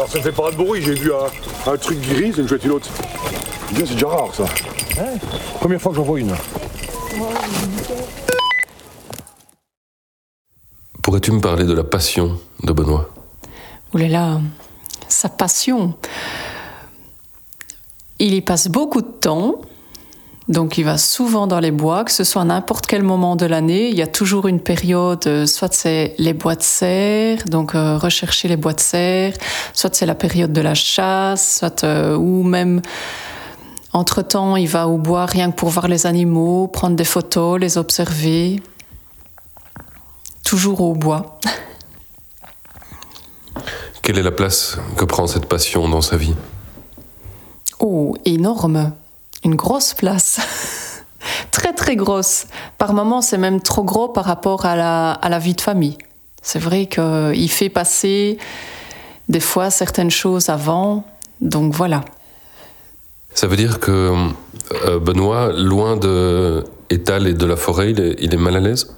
Alors 0.00 0.10
ça 0.10 0.16
ne 0.16 0.22
fait 0.22 0.32
pas 0.32 0.50
de 0.50 0.56
bruit, 0.56 0.80
j'ai 0.80 0.94
vu 0.94 1.12
un, 1.12 1.70
un 1.70 1.76
truc 1.76 2.00
gris, 2.00 2.32
c'est 2.34 2.40
une 2.40 2.48
chouette 2.48 2.62
pilote. 2.62 2.88
Bien, 3.72 3.84
c'est 3.84 3.92
déjà 3.92 4.08
rare 4.08 4.34
ça. 4.34 4.46
Première 5.58 5.78
fois 5.78 5.92
que 5.92 5.96
j'en 5.98 6.04
vois 6.04 6.18
une. 6.18 6.34
Pourrais-tu 11.02 11.32
me 11.32 11.40
parler 11.42 11.64
de 11.64 11.74
la 11.74 11.84
passion 11.84 12.38
de 12.62 12.72
Benoît? 12.72 13.10
Ouh 13.92 13.98
là 13.98 14.08
là, 14.08 14.40
sa 15.06 15.28
passion. 15.28 15.92
Il 18.18 18.32
y 18.32 18.40
passe 18.40 18.68
beaucoup 18.68 19.02
de 19.02 19.06
temps. 19.06 19.60
Donc 20.48 20.78
il 20.78 20.84
va 20.84 20.98
souvent 20.98 21.46
dans 21.46 21.60
les 21.60 21.70
bois, 21.70 22.04
que 22.04 22.10
ce 22.10 22.24
soit 22.24 22.42
à 22.42 22.44
n'importe 22.44 22.86
quel 22.86 23.02
moment 23.02 23.36
de 23.36 23.46
l'année. 23.46 23.88
Il 23.90 23.96
y 23.96 24.02
a 24.02 24.06
toujours 24.06 24.48
une 24.48 24.60
période, 24.60 25.24
euh, 25.26 25.46
soit 25.46 25.72
c'est 25.72 26.14
les 26.18 26.32
bois 26.32 26.56
de 26.56 26.62
serre, 26.62 27.38
donc 27.46 27.74
euh, 27.74 27.96
rechercher 27.98 28.48
les 28.48 28.56
bois 28.56 28.72
de 28.72 28.80
serre, 28.80 29.34
soit 29.74 29.94
c'est 29.94 30.06
la 30.06 30.16
période 30.16 30.52
de 30.52 30.60
la 30.60 30.74
chasse, 30.74 31.58
soit 31.58 31.84
euh, 31.84 32.16
ou 32.16 32.42
même 32.42 32.82
Entre-temps, 33.92 34.54
il 34.54 34.68
va 34.68 34.86
au 34.86 34.98
bois 34.98 35.26
rien 35.26 35.50
que 35.50 35.56
pour 35.56 35.68
voir 35.68 35.88
les 35.88 36.06
animaux, 36.06 36.68
prendre 36.68 36.94
des 36.94 37.04
photos, 37.04 37.58
les 37.58 37.76
observer. 37.76 38.62
Toujours 40.44 40.80
au 40.80 40.94
bois. 40.94 41.40
Quelle 44.02 44.18
est 44.18 44.22
la 44.22 44.30
place 44.30 44.78
que 44.96 45.04
prend 45.04 45.26
cette 45.26 45.46
passion 45.46 45.88
dans 45.88 46.00
sa 46.00 46.16
vie? 46.16 46.34
Oh, 47.80 48.16
énorme. 48.24 48.92
Une 49.44 49.54
grosse 49.54 49.94
place. 49.94 50.40
très 51.50 51.72
très 51.72 51.96
grosse. 51.96 52.46
Par 52.78 52.92
moments, 52.92 53.22
c'est 53.22 53.38
même 53.38 53.60
trop 53.60 53.82
gros 53.82 54.08
par 54.08 54.24
rapport 54.24 54.66
à 54.66 54.76
la, 54.76 55.12
à 55.12 55.28
la 55.28 55.38
vie 55.38 55.54
de 55.54 55.60
famille. 55.60 55.98
C'est 56.42 56.58
vrai 56.58 56.86
qu'il 56.86 57.50
fait 57.50 57.68
passer 57.68 58.38
des 59.28 59.40
fois 59.40 59.70
certaines 59.70 60.10
choses 60.10 60.48
avant. 60.48 61.04
Donc 61.40 61.74
voilà. 61.74 62.02
Ça 63.34 63.46
veut 63.46 63.56
dire 63.56 63.78
que 63.78 64.12
euh, 64.86 64.98
Benoît, 64.98 65.52
loin 65.52 65.96
de 65.96 66.64
Étal 66.90 67.28
et 67.28 67.34
de 67.34 67.46
la 67.46 67.56
forêt, 67.56 67.92
il 67.92 68.00
est, 68.00 68.16
il 68.18 68.34
est 68.34 68.38
mal 68.38 68.56
à 68.56 68.60
l'aise? 68.60 68.96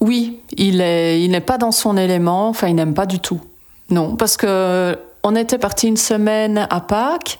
Oui, 0.00 0.40
il 0.56 0.78
n'est 0.78 1.22
il 1.22 1.40
pas 1.40 1.56
dans 1.56 1.72
son 1.72 1.96
élément, 1.96 2.48
enfin 2.48 2.68
il 2.68 2.74
n'aime 2.74 2.92
pas 2.92 3.06
du 3.06 3.18
tout. 3.18 3.40
Non, 3.88 4.16
parce 4.16 4.36
que 4.36 4.98
on 5.22 5.34
était 5.34 5.58
parti 5.58 5.88
une 5.88 5.96
semaine 5.96 6.66
à 6.68 6.80
Pâques, 6.80 7.38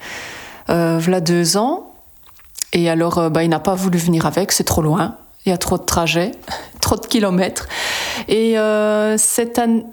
euh, 0.71 0.99
voilà 0.99 1.21
deux 1.21 1.59
ans, 1.59 1.93
et 2.77 2.91
alors 2.91 3.17
euh, 3.19 3.31
bah, 3.31 3.43
il 3.43 3.49
n'a 3.49 3.59
pas 3.59 3.75
voulu 3.75 3.99
venir 3.99 4.27
avec, 4.27 4.53
c'est 4.53 4.65
trop 4.65 4.83
loin, 4.83 5.17
il 5.45 5.49
y 5.49 5.53
a 5.53 5.57
trop 5.57 5.79
de 5.79 5.85
trajets, 5.85 6.33
trop 6.81 6.97
de 6.97 7.07
kilomètres. 7.07 7.67
Et 8.29 8.59
euh, 8.59 9.17
cette 9.17 9.59
année, 9.59 9.85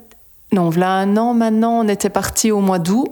non, 0.52 0.70
voilà 0.70 0.92
un 0.96 1.16
an 1.16 1.34
maintenant, 1.34 1.80
on 1.80 1.88
était 1.88 2.10
parti 2.10 2.52
au 2.52 2.60
mois 2.60 2.80
d'août, 2.80 3.08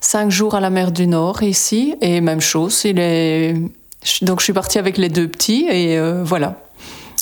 cinq 0.00 0.30
jours 0.30 0.56
à 0.56 0.60
la 0.60 0.70
mer 0.70 0.90
du 0.90 1.06
Nord 1.06 1.44
ici, 1.44 1.94
et 2.00 2.20
même 2.20 2.40
chose, 2.40 2.82
il 2.84 2.98
est 2.98 3.54
donc 4.22 4.40
je 4.40 4.44
suis 4.44 4.52
partie 4.52 4.80
avec 4.80 4.98
les 4.98 5.08
deux 5.08 5.28
petits 5.28 5.68
et 5.70 5.96
euh, 5.96 6.24
voilà. 6.24 6.56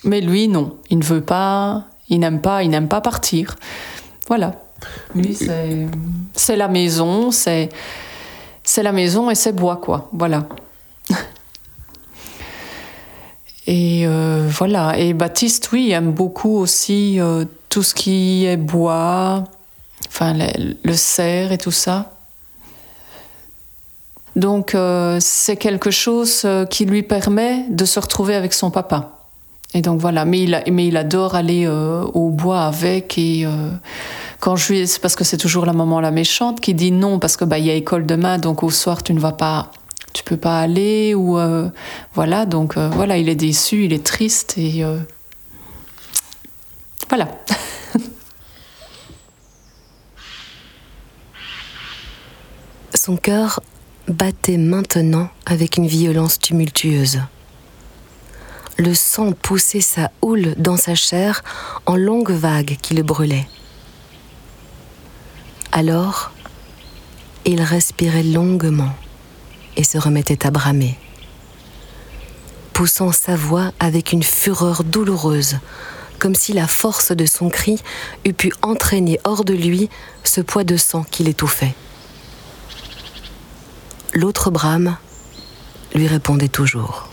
Mais 0.04 0.22
lui 0.22 0.48
non, 0.48 0.78
il 0.88 0.98
ne 0.98 1.04
veut 1.04 1.20
pas, 1.20 1.84
il 2.08 2.20
n'aime 2.20 2.40
pas, 2.40 2.62
il 2.62 2.70
n'aime 2.70 2.88
pas 2.88 3.02
partir. 3.02 3.56
Voilà. 4.26 4.54
Lui 5.14 5.34
c'est 5.34 5.86
c'est 6.32 6.56
la 6.56 6.68
maison, 6.68 7.30
c'est 7.30 7.68
c'est 8.64 8.82
la 8.82 8.92
maison 8.92 9.28
et 9.28 9.34
c'est 9.34 9.52
bois 9.52 9.76
quoi. 9.76 10.08
Voilà. 10.14 10.46
Et 13.66 14.06
euh, 14.06 14.48
voilà. 14.50 14.98
Et 14.98 15.12
Baptiste, 15.12 15.70
oui, 15.72 15.90
aime 15.90 16.12
beaucoup 16.12 16.56
aussi 16.56 17.20
euh, 17.20 17.44
tout 17.68 17.82
ce 17.82 17.94
qui 17.94 18.46
est 18.46 18.56
bois, 18.56 19.44
enfin 20.08 20.34
le, 20.34 20.94
cerf 20.94 21.52
et 21.52 21.58
tout 21.58 21.70
ça. 21.70 22.12
Donc 24.36 24.74
euh, 24.74 25.18
c'est 25.20 25.56
quelque 25.56 25.90
chose 25.90 26.46
qui 26.70 26.84
lui 26.84 27.02
permet 27.02 27.64
de 27.68 27.84
se 27.84 28.00
retrouver 28.00 28.34
avec 28.34 28.52
son 28.52 28.70
papa. 28.70 29.16
Et 29.72 29.82
donc 29.82 30.00
voilà, 30.00 30.24
mais 30.24 30.42
il, 30.42 30.96
adore 30.96 31.36
aller 31.36 31.68
au 31.68 32.30
bois 32.30 32.62
avec 32.62 33.16
et 33.18 33.46
quand 34.40 34.56
je 34.56 34.72
lui, 34.72 34.88
c'est 34.88 35.00
parce 35.00 35.14
que 35.14 35.22
c'est 35.22 35.36
toujours 35.36 35.64
la 35.64 35.72
maman 35.72 36.00
la 36.00 36.10
méchante 36.10 36.60
qui 36.60 36.74
dit 36.74 36.90
non 36.90 37.20
parce 37.20 37.36
que 37.36 37.44
bah 37.44 37.58
il 37.58 37.66
y 37.66 37.70
a 37.70 37.74
école 37.74 38.04
demain 38.04 38.38
donc 38.38 38.64
au 38.64 38.70
soir 38.70 39.04
tu 39.04 39.14
ne 39.14 39.20
vas 39.20 39.30
pas, 39.30 39.70
tu 40.12 40.22
peux 40.24 40.36
pas 40.36 40.60
aller 40.60 41.14
ou 41.14 41.38
euh, 41.38 41.70
voilà 42.14 42.44
donc 42.46 42.76
euh, 42.76 42.90
voilà 42.90 43.16
il 43.18 43.28
est 43.28 43.36
déçu, 43.36 43.84
il 43.84 43.92
est 43.92 44.04
triste 44.04 44.54
et 44.58 44.82
euh, 44.84 44.98
voilà. 47.08 47.28
Son 52.94 53.16
cœur 53.16 53.60
battait 54.08 54.58
maintenant 54.58 55.28
avec 55.46 55.76
une 55.76 55.86
violence 55.86 56.38
tumultueuse. 56.38 57.20
Le 58.78 58.94
sang 58.94 59.32
poussait 59.32 59.80
sa 59.80 60.10
houle 60.22 60.54
dans 60.56 60.76
sa 60.76 60.94
chair 60.94 61.42
en 61.86 61.96
longues 61.96 62.30
vagues 62.30 62.78
qui 62.80 62.94
le 62.94 63.02
brûlaient. 63.02 63.48
Alors, 65.72 66.32
il 67.44 67.60
respirait 67.62 68.22
longuement 68.22 68.94
et 69.76 69.84
se 69.84 69.98
remettait 69.98 70.46
à 70.46 70.50
bramer, 70.50 70.96
poussant 72.72 73.12
sa 73.12 73.36
voix 73.36 73.72
avec 73.80 74.12
une 74.12 74.22
fureur 74.22 74.84
douloureuse, 74.84 75.58
comme 76.18 76.34
si 76.34 76.52
la 76.52 76.66
force 76.66 77.12
de 77.12 77.26
son 77.26 77.48
cri 77.48 77.80
eût 78.26 78.32
pu 78.34 78.52
entraîner 78.62 79.18
hors 79.24 79.44
de 79.44 79.54
lui 79.54 79.88
ce 80.24 80.40
poids 80.40 80.64
de 80.64 80.76
sang 80.76 81.04
qui 81.10 81.24
l'étouffait. 81.24 81.74
L'autre 84.12 84.50
brame 84.50 84.96
lui 85.94 86.06
répondait 86.06 86.48
toujours. 86.48 87.08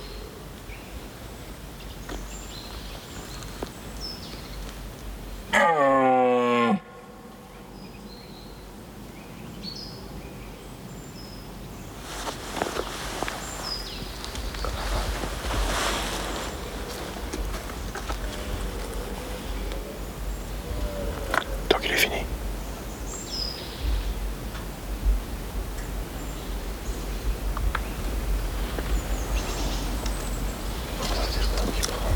Tant 21.69 21.79
qu'il 21.79 21.91
est 21.91 21.95
fini. 21.97 22.15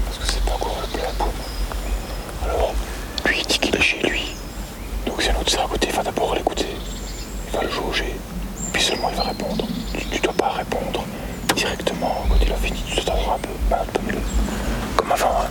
Parce 0.06 0.18
que 0.18 0.26
c'est 0.34 0.44
pas 0.44 0.54
encore 0.54 0.78
le 0.82 0.98
plat 0.98 1.10
pour 1.18 1.30
Alors, 2.44 2.74
lui 3.26 3.40
il 3.40 3.46
dit 3.48 3.60
qu'il 3.60 3.76
est 3.76 3.82
chez 3.82 4.00
lui. 4.04 4.36
Donc 5.06 5.22
si 5.22 5.30
un 5.30 5.36
autre 5.36 5.50
sert 5.50 5.64
à 5.66 5.68
côté, 5.68 5.88
il 5.90 5.96
va 5.96 6.04
d'abord 6.04 6.36
l'écouter. 6.36 6.66
Il 7.48 7.58
va 7.58 7.64
le 7.64 7.70
jauger. 7.70 8.16
Puis 8.74 8.84
seulement 8.84 9.10
il 9.10 9.16
va 9.18 9.24
répondre. 9.24 9.66
Tu, 9.98 10.06
tu 10.08 10.20
dois 10.22 10.34
pas 10.34 10.50
répondre 10.50 11.04
directement 11.56 12.26
quand 12.30 12.36
il 12.46 12.52
a 12.52 12.56
fini. 12.56 12.82
Tu 12.88 12.96
dois 12.96 13.04
t'attendre 13.06 13.34
un 13.34 13.40
peu, 13.40 13.76
un 13.76 13.86
peu 13.86 14.12
mieux. 14.12 14.22
Comme 14.98 15.12
avant. 15.12 15.42
hein. 15.42 15.50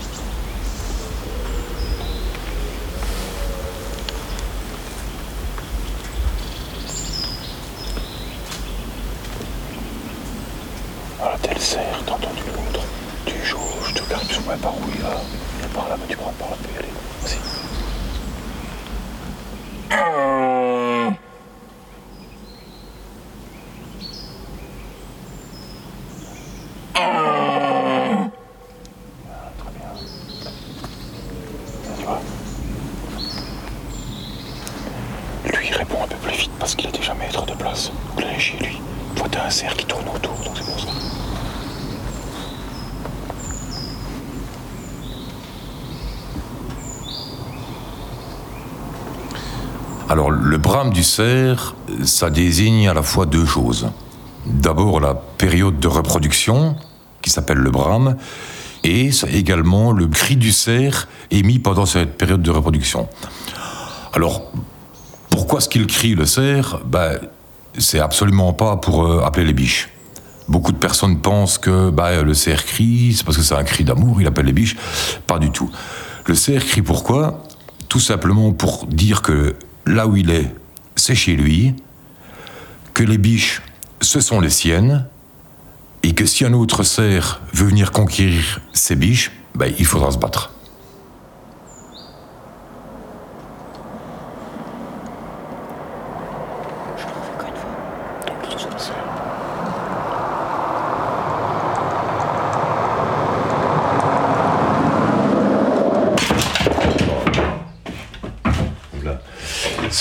Voilà, 11.18 11.36
tel 11.50 11.60
cerf, 11.60 12.02
t'as 12.06 12.12
entendu 12.12 12.42
l'autre. 12.46 12.84
Tu 13.26 13.34
jauges, 13.44 13.92
tu 13.94 14.02
regardes 14.02 14.26
plus 14.26 14.38
ou 14.38 14.42
moins 14.42 14.56
par 14.56 14.72
où 14.74 14.82
il 14.94 15.00
va. 15.02 15.16
Il 15.58 15.64
est 15.64 15.68
par 15.74 15.88
là, 15.88 15.96
mais 15.98 16.06
tu 16.08 16.16
prends 16.16 16.32
par 16.38 16.50
là. 16.50 16.56
Vas-y. 17.22 17.38
Voilà, 29.24 29.52
très 29.58 29.70
bien. 29.72 29.90
Tu 31.96 32.04
vois 32.04 32.20
Lui, 35.44 35.68
il 35.68 35.74
répond 35.74 36.04
un 36.04 36.06
peu 36.06 36.16
plus 36.16 36.36
vite 36.36 36.52
parce 36.58 36.74
qu'il 36.74 36.88
est 36.88 36.92
déjà 36.96 37.14
maître 37.14 37.44
de 37.44 37.54
place. 37.54 37.90
Donc 38.10 38.20
là, 38.22 38.28
il 38.30 38.36
est 38.36 38.40
chez 38.40 38.56
lui. 38.58 38.80
Toi, 39.16 39.26
t'as 39.30 39.46
un 39.46 39.50
cerf 39.50 39.74
qui 39.76 39.86
tourne 39.86 40.08
autour, 40.14 40.34
donc 40.44 40.56
c'est 40.56 40.64
pour 40.64 40.78
ça. 40.78 40.86
Alors, 50.08 50.30
du 50.90 51.02
cerf, 51.02 51.74
ça 52.04 52.30
désigne 52.30 52.88
à 52.88 52.94
la 52.94 53.02
fois 53.02 53.26
deux 53.26 53.46
choses. 53.46 53.88
D'abord, 54.46 55.00
la 55.00 55.14
période 55.14 55.78
de 55.80 55.88
reproduction, 55.88 56.76
qui 57.22 57.30
s'appelle 57.30 57.58
le 57.58 57.70
brame, 57.70 58.16
et 58.84 59.10
également 59.32 59.92
le 59.92 60.06
cri 60.06 60.36
du 60.36 60.52
cerf 60.52 61.08
émis 61.30 61.58
pendant 61.58 61.86
cette 61.86 62.16
période 62.16 62.42
de 62.42 62.50
reproduction. 62.50 63.08
Alors, 64.12 64.50
pourquoi 65.30 65.58
est-ce 65.58 65.68
qu'il 65.68 65.86
crie 65.86 66.14
le 66.14 66.26
cerf? 66.26 66.80
Ben, 66.84 67.18
C'est 67.78 68.00
absolument 68.00 68.52
pas 68.52 68.76
pour 68.76 69.04
euh, 69.04 69.22
appeler 69.24 69.46
les 69.46 69.52
biches. 69.52 69.90
Beaucoup 70.48 70.72
de 70.72 70.78
personnes 70.78 71.20
pensent 71.20 71.58
que 71.58 71.90
ben, 71.90 72.22
le 72.22 72.34
cerf 72.34 72.64
crie, 72.64 73.14
c'est 73.14 73.24
parce 73.24 73.36
que 73.36 73.42
c'est 73.42 73.54
un 73.54 73.64
cri 73.64 73.84
d'amour, 73.84 74.20
il 74.20 74.26
appelle 74.26 74.46
les 74.46 74.52
biches. 74.52 74.76
Pas 75.26 75.38
du 75.38 75.50
tout. 75.50 75.70
Le 76.26 76.34
cerf 76.34 76.64
crie 76.64 76.82
pourquoi? 76.82 77.44
Tout 77.88 78.00
simplement 78.00 78.52
pour 78.52 78.86
dire 78.86 79.22
que 79.22 79.54
là 79.86 80.06
où 80.06 80.16
il 80.16 80.30
est, 80.30 80.52
c'est 81.00 81.14
chez 81.14 81.34
lui, 81.34 81.74
que 82.92 83.02
les 83.02 83.16
biches, 83.16 83.62
ce 84.02 84.20
sont 84.20 84.38
les 84.38 84.50
siennes, 84.50 85.06
et 86.02 86.14
que 86.14 86.26
si 86.26 86.44
un 86.44 86.52
autre 86.52 86.82
cerf 86.82 87.40
veut 87.54 87.66
venir 87.66 87.90
conquérir 87.90 88.60
ces 88.74 88.96
biches, 88.96 89.32
ben, 89.54 89.72
il 89.78 89.86
faudra 89.86 90.10
se 90.10 90.18
battre. 90.18 90.52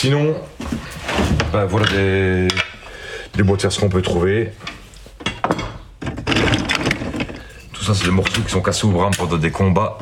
Sinon, 0.01 0.33
ben, 1.51 1.65
voilà 1.65 1.85
des, 1.87 3.43
de 3.69 3.79
qu'on 3.79 3.89
peut 3.89 4.01
trouver. 4.01 4.51
Tout 7.73 7.83
ça, 7.83 7.93
c'est 7.93 8.05
des 8.05 8.11
morceaux 8.11 8.41
qui 8.41 8.51
sont 8.51 8.61
cassés 8.61 8.85
au 8.87 8.91
bras 8.91 9.11
pendant 9.15 9.37
des 9.37 9.51
combats. 9.51 9.97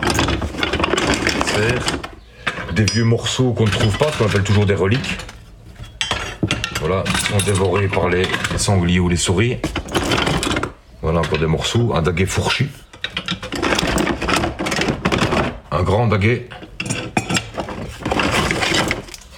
Des 2.74 2.86
vieux 2.86 3.04
morceaux 3.04 3.54
qu'on 3.54 3.66
ne 3.66 3.72
trouve 3.72 3.98
pas, 3.98 4.12
ce 4.12 4.20
qu'on 4.20 4.26
appelle 4.26 4.44
toujours 4.44 4.66
des 4.66 4.76
reliques. 4.76 5.18
Voilà, 6.80 7.04
qui 7.04 7.26
sont 7.26 7.38
dévorés 7.46 7.88
par 7.88 8.08
les, 8.08 8.24
les 8.52 8.58
sangliers 8.58 9.00
ou 9.00 9.10
les 9.10 9.18
souris. 9.18 9.58
Voilà 11.02 11.20
encore 11.20 11.40
des 11.40 11.48
morceaux, 11.48 11.94
un 11.96 12.02
daguet 12.02 12.28
fourchi. 12.28 12.70
Un 15.72 15.84
grand 15.84 16.08
daguet. 16.08 16.48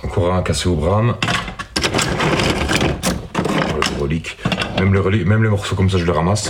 Encore 0.03 0.33
un 0.33 0.43
cassé 0.43 0.67
au 0.67 0.75
brame. 0.75 1.15
Voilà, 3.43 3.89
des 3.89 4.01
reliques. 4.01 4.37
Même 4.79 5.43
les, 5.43 5.49
morceaux 5.49 5.75
comme 5.75 5.89
ça, 5.89 5.97
je 5.97 6.05
les 6.05 6.11
ramasse. 6.11 6.49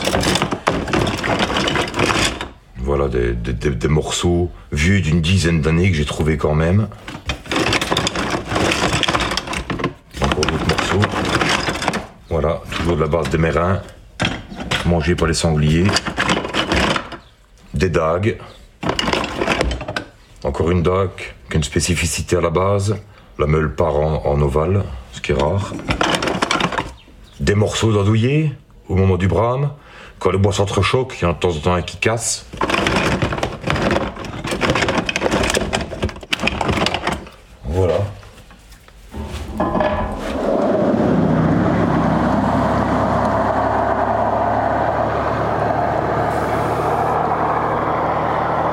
Voilà, 2.78 3.08
des, 3.08 3.88
morceaux 3.88 4.52
vieux 4.72 5.02
d'une 5.02 5.20
dizaine 5.20 5.62
d'années 5.62 5.90
que 5.90 5.98
j'ai 5.98 6.06
trouvé 6.06 6.38
quand 6.38 6.54
même. 6.54 6.88
Encore 10.22 10.46
d'autres 10.46 10.68
morceaux. 10.70 11.10
Voilà, 12.30 12.62
toujours 12.72 12.98
de 12.98 13.02
la 13.02 13.08
base 13.08 13.30
des 13.32 13.40
mérins. 13.40 13.82
Mangés 14.86 15.16
par 15.16 15.28
les 15.28 15.34
sangliers. 15.34 15.88
Des 17.74 17.90
dagues. 17.90 18.38
Encore 20.44 20.70
une 20.70 20.84
dague 20.84 21.34
qui 21.50 21.58
une 21.58 21.64
spécificité 21.64 22.36
à 22.36 22.42
la 22.42 22.52
base. 22.52 22.96
La 23.40 23.48
meule 23.48 23.74
part 23.74 23.96
en 23.96 24.40
ovale, 24.40 24.84
ce 25.14 25.22
qui 25.22 25.32
est 25.32 25.42
rare. 25.42 25.74
Des 27.50 27.56
morceaux 27.56 27.92
d'andouillé 27.92 28.54
au 28.90 28.96
moment 28.96 29.18
du 29.18 29.28
brame. 29.28 29.72
Quand 30.20 30.30
le 30.30 30.38
bois 30.38 30.54
s'entrechoque, 30.54 31.16
il 31.20 31.26
y 31.26 31.28
a 31.28 31.34
de 31.34 31.40
temps 31.40 31.50
en 31.50 31.60
temps 31.60 31.74
un 31.74 31.82
qui 31.82 31.98
casse. 31.98 32.46
Voilà. 37.66 37.96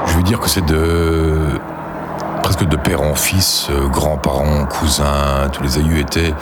Je 0.06 0.16
veux 0.16 0.22
dire 0.22 0.38
que 0.38 0.50
c'est 0.50 0.66
de 0.66 1.58
presque 2.42 2.64
de 2.64 2.76
père 2.76 3.00
en 3.00 3.14
fils, 3.14 3.68
euh, 3.70 3.88
grands-parents, 3.88 4.66
cousins, 4.66 5.48
tous 5.50 5.62
les 5.62 5.78
aïeux 5.78 6.00
étaient 6.00 6.34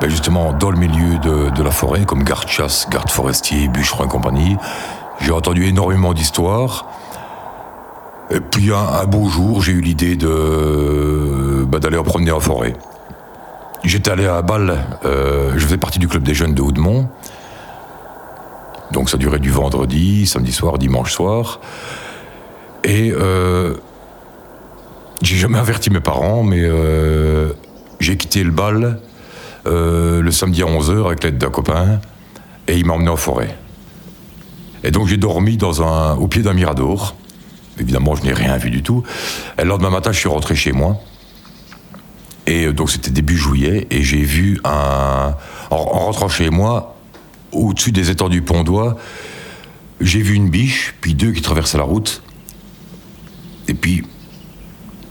ben, 0.00 0.08
justement 0.08 0.52
dans 0.52 0.70
le 0.70 0.78
milieu 0.78 1.18
de, 1.18 1.62
la 1.62 1.70
forêt, 1.70 2.04
comme 2.04 2.22
garde-chasse, 2.22 2.88
garde 2.90 3.10
forestier, 3.10 3.68
bûcheron 3.68 4.04
et 4.04 4.08
compagnie. 4.08 4.56
J'ai 5.20 5.32
entendu 5.32 5.66
énormément 5.66 6.14
d'histoires. 6.14 6.86
Et 8.30 8.40
puis 8.40 8.72
un, 8.72 8.78
un 8.78 9.04
beau 9.04 9.28
jour, 9.28 9.62
j'ai 9.62 9.72
eu 9.72 9.80
l'idée 9.80 10.16
de 10.16 11.66
ben, 11.68 11.78
d'aller 11.78 11.98
en 11.98 12.04
promener 12.04 12.30
en 12.30 12.40
forêt. 12.40 12.74
J'étais 13.82 14.10
allé 14.10 14.26
à 14.26 14.42
Bâle, 14.42 14.76
euh, 15.04 15.52
je 15.54 15.64
faisais 15.64 15.78
partie 15.78 15.98
du 15.98 16.06
club 16.06 16.22
des 16.22 16.34
jeunes 16.34 16.54
de 16.54 16.60
Haudemont. 16.60 17.08
Donc 18.92 19.08
ça 19.08 19.16
durait 19.16 19.38
du 19.38 19.50
vendredi, 19.50 20.26
samedi 20.26 20.52
soir, 20.52 20.78
dimanche 20.78 21.12
soir. 21.12 21.60
Et 22.84 23.10
euh, 23.12 23.74
j'ai 25.22 25.36
jamais 25.36 25.58
averti 25.58 25.90
mes 25.90 26.00
parents, 26.00 26.42
mais 26.42 26.60
euh, 26.62 27.52
j'ai 28.00 28.16
quitté 28.16 28.42
le 28.42 28.50
bal 28.50 28.98
euh, 29.70 30.20
le 30.20 30.30
samedi 30.30 30.62
à 30.62 30.66
11h 30.66 31.06
avec 31.06 31.24
l'aide 31.24 31.38
d'un 31.38 31.50
copain, 31.50 32.00
et 32.68 32.76
il 32.76 32.84
m'a 32.84 32.94
emmené 32.94 33.10
en 33.10 33.16
forêt. 33.16 33.56
Et 34.82 34.90
donc 34.90 35.08
j'ai 35.08 35.16
dormi 35.16 35.58
au 36.18 36.28
pied 36.28 36.42
d'un 36.42 36.54
mirador. 36.54 37.14
Évidemment, 37.78 38.14
je 38.14 38.22
n'ai 38.22 38.32
rien 38.32 38.56
vu 38.56 38.70
du 38.70 38.82
tout. 38.82 39.02
Et 39.58 39.62
le 39.62 39.68
lendemain 39.68 39.90
matin, 39.90 40.12
je 40.12 40.18
suis 40.18 40.28
rentré 40.28 40.54
chez 40.54 40.72
moi. 40.72 41.00
Et 42.46 42.66
euh, 42.66 42.72
donc 42.72 42.90
c'était 42.90 43.10
début 43.10 43.36
juillet, 43.36 43.86
et 43.90 44.02
j'ai 44.02 44.22
vu 44.22 44.60
un. 44.64 45.34
En, 45.70 45.76
en 45.76 45.98
rentrant 46.06 46.28
chez 46.28 46.50
moi, 46.50 46.96
au-dessus 47.52 47.92
des 47.92 48.10
étangs 48.10 48.28
du 48.28 48.42
Pont 48.42 48.64
d'Oie, 48.64 48.96
j'ai 50.00 50.20
vu 50.20 50.34
une 50.34 50.50
biche, 50.50 50.94
puis 51.00 51.14
deux 51.14 51.32
qui 51.32 51.42
traversaient 51.42 51.78
la 51.78 51.84
route. 51.84 52.22
Et 53.68 53.74
puis, 53.74 54.04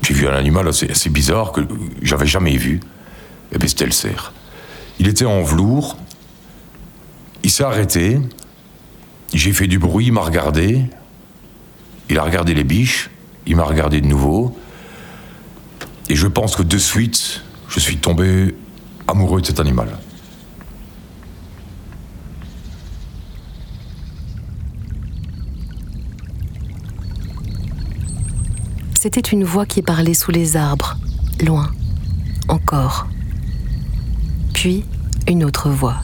j'ai 0.02 0.14
vu 0.14 0.28
un 0.28 0.34
animal 0.34 0.68
assez, 0.68 0.90
assez 0.90 1.10
bizarre 1.10 1.52
que 1.52 1.62
j'avais 2.02 2.26
jamais 2.26 2.58
vu. 2.58 2.80
Et 3.52 3.60
puis 3.60 3.70
c'était 3.70 3.86
le 3.86 3.92
cerf. 3.92 4.34
Il 5.00 5.08
était 5.08 5.26
en 5.26 5.42
velours. 5.42 5.98
Il 7.44 7.50
s'est 7.50 7.64
arrêté. 7.64 8.20
J'ai 9.34 9.54
fait 9.54 9.68
du 9.68 9.80
bruit, 9.80 10.08
il 10.08 10.12
m'a 10.12 10.22
regardé. 10.22 10.84
Il 12.10 12.20
a 12.20 12.24
regardé 12.24 12.54
les 12.54 12.64
biches. 12.64 13.10
Il 13.46 13.56
m'a 13.56 13.64
regardé 13.64 14.02
de 14.02 14.08
nouveau. 14.08 14.58
Et 16.10 16.16
je 16.16 16.28
pense 16.28 16.56
que 16.56 16.64
de 16.64 16.78
suite, 16.78 17.44
je 17.70 17.80
suis 17.80 17.98
tombé 17.98 18.56
amoureux 19.08 19.42
de 19.42 19.46
cet 19.46 19.60
animal. 19.60 19.98
C'était 29.00 29.22
une 29.22 29.46
voix 29.46 29.66
qui 29.66 29.82
parlait 29.82 30.14
sous 30.14 30.32
les 30.32 30.58
arbres, 30.58 30.98
loin, 31.40 31.72
encore. 32.50 33.08
Puis 34.60 34.84
une 35.26 35.46
autre 35.46 35.70
voix. 35.70 36.04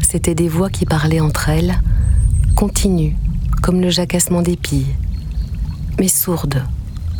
C'étaient 0.00 0.34
des 0.34 0.48
voix 0.48 0.70
qui 0.70 0.86
parlaient 0.86 1.20
entre 1.20 1.50
elles, 1.50 1.78
continues, 2.56 3.18
comme 3.60 3.82
le 3.82 3.90
jacassement 3.90 4.40
des 4.40 4.56
pilles, 4.56 4.96
mais 5.98 6.08
sourdes, 6.08 6.64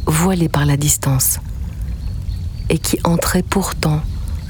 voilées 0.07 0.49
par 0.49 0.65
la 0.65 0.79
distance, 0.79 1.41
et 2.71 2.79
qui 2.79 3.01
entraient 3.05 3.43
pourtant 3.43 4.01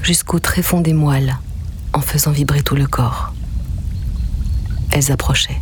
jusqu'au 0.01 0.39
tréfond 0.39 0.79
des 0.79 0.93
moelles, 0.93 1.35
en 1.91 1.99
faisant 1.99 2.31
vibrer 2.31 2.63
tout 2.63 2.77
le 2.77 2.87
corps. 2.87 3.33
Elles 4.91 5.11
approchaient. 5.11 5.61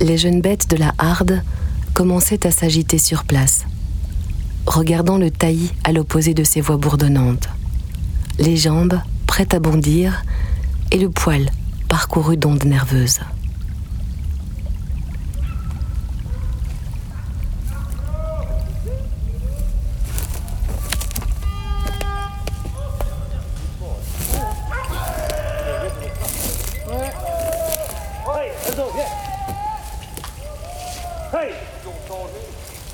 Les 0.00 0.16
jeunes 0.16 0.40
bêtes 0.40 0.70
de 0.70 0.76
la 0.76 0.94
harde 0.96 1.42
commençaient 1.92 2.46
à 2.46 2.52
s'agiter 2.52 2.98
sur 2.98 3.24
place, 3.24 3.64
regardant 4.66 5.18
le 5.18 5.30
taillis 5.30 5.72
à 5.84 5.92
l'opposé 5.92 6.34
de 6.34 6.44
ses 6.44 6.60
voix 6.60 6.76
bourdonnantes. 6.76 7.48
Les 8.38 8.56
jambes 8.56 9.00
prêtes 9.26 9.54
à 9.54 9.60
bondir 9.60 10.22
et 10.90 10.98
le 10.98 11.10
poil 11.10 11.50
parcouru 11.88 12.36
d'ondes 12.36 12.64
nerveuses. 12.64 13.20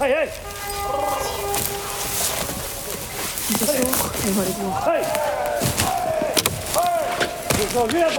Hey. 0.01 0.13
Hey, 0.13 0.17
hey. 0.17 0.31
Hey. 4.87 5.05
Hey. 5.05 5.05
Enzo, 7.61 7.87
viens. 7.87 8.09
Ça 8.09 8.19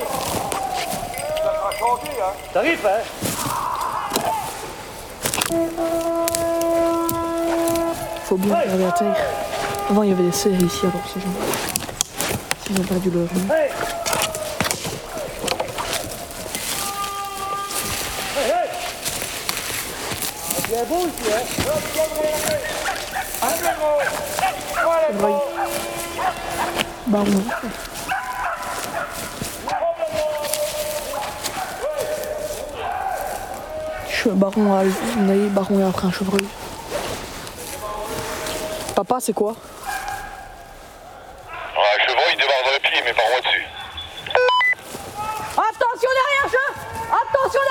sera 1.42 1.72
chanté, 1.80 2.10
hein. 2.22 2.34
T'arrives, 2.54 2.86
hein. 2.86 3.02
Faut 8.26 8.38
bien 8.38 8.56
regarder 8.60 8.86
à 8.86 8.92
terre. 8.92 9.16
Avant, 9.90 10.04
il 10.04 10.10
y 10.10 10.12
avait 10.14 10.22
des 10.22 10.32
cerfs 10.32 10.62
ici, 10.62 10.82
alors 10.84 11.02
ces 11.12 11.20
gens. 11.20 11.34
Ils 12.70 12.80
ont 12.80 12.84
perdu 12.84 13.10
leur. 13.10 13.28
Hey. 13.50 13.70
Hey, 13.70 13.72
Hein. 20.82 20.88
C'est 25.08 25.14
vrai. 25.14 25.34
Baron. 27.08 27.44
Je 34.10 34.30
à 34.30 34.84
baron 35.50 35.80
et 35.80 35.84
après 35.84 36.08
un 36.08 36.12
chevreuil. 36.12 36.48
Papa, 38.96 39.18
c'est 39.20 39.34
quoi 39.34 39.56
Un 41.52 42.06
chevreuil 42.08 42.36
démarre 42.38 42.64
dans 42.66 42.72
le 42.72 42.80
pied, 42.80 43.02
mais 43.06 43.14
par 43.14 43.26
moi 43.30 43.40
dessus. 43.42 43.66
Attention 45.54 46.10
derrière, 46.10 46.50
chef 46.50 46.76
Attention 47.12 47.62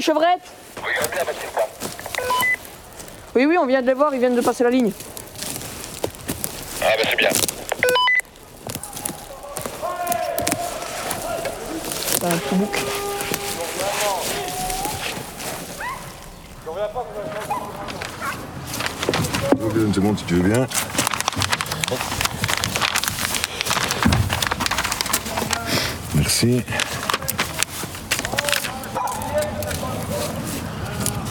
et 0.00 0.02
chevrettes 0.02 0.40
Oui, 3.34 3.44
oui, 3.44 3.56
on 3.58 3.66
vient 3.66 3.82
de 3.82 3.86
les 3.86 3.92
voir, 3.92 4.14
ils 4.14 4.18
viennent 4.18 4.34
de 4.34 4.40
passer 4.40 4.64
la 4.64 4.70
ligne. 4.70 4.90
Ah 6.82 6.86
bah 6.96 7.04
c'est 7.10 7.16
bien. 7.16 7.28
Un 12.22 12.36
petit 12.36 12.54
bouc. 12.54 12.78
Une 19.76 19.94
seconde 19.94 20.18
si 20.18 20.24
tu 20.24 20.34
veux 20.34 20.48
bien. 20.48 20.66
Merci. 26.14 26.62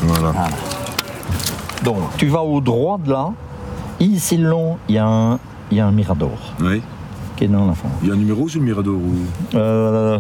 Voilà. 0.10 0.34
Donc, 1.84 1.98
tu 2.18 2.28
vas 2.28 2.42
au 2.42 2.60
droit 2.62 2.98
de 3.04 3.10
là. 3.12 3.30
Ici, 4.00 4.38
le 4.38 4.50
long, 4.50 4.78
il 4.88 4.96
y, 4.96 4.98
a 4.98 5.06
un- 5.08 5.40
il 5.72 5.78
y 5.78 5.80
a 5.80 5.86
un 5.88 5.92
mirador. 5.92 6.32
Oui. 6.62 6.82
Qui 7.36 7.44
est 7.46 7.48
dans 7.48 7.68
la 7.68 7.74
fond. 7.74 7.88
Il 8.02 8.08
y 8.08 8.12
a 8.12 8.16
un 8.16 8.18
numéro 8.18 8.48
sur 8.50 8.60
le 8.60 8.66
Mirador 8.66 8.96
ou... 8.96 9.58
Euh. 9.58 10.18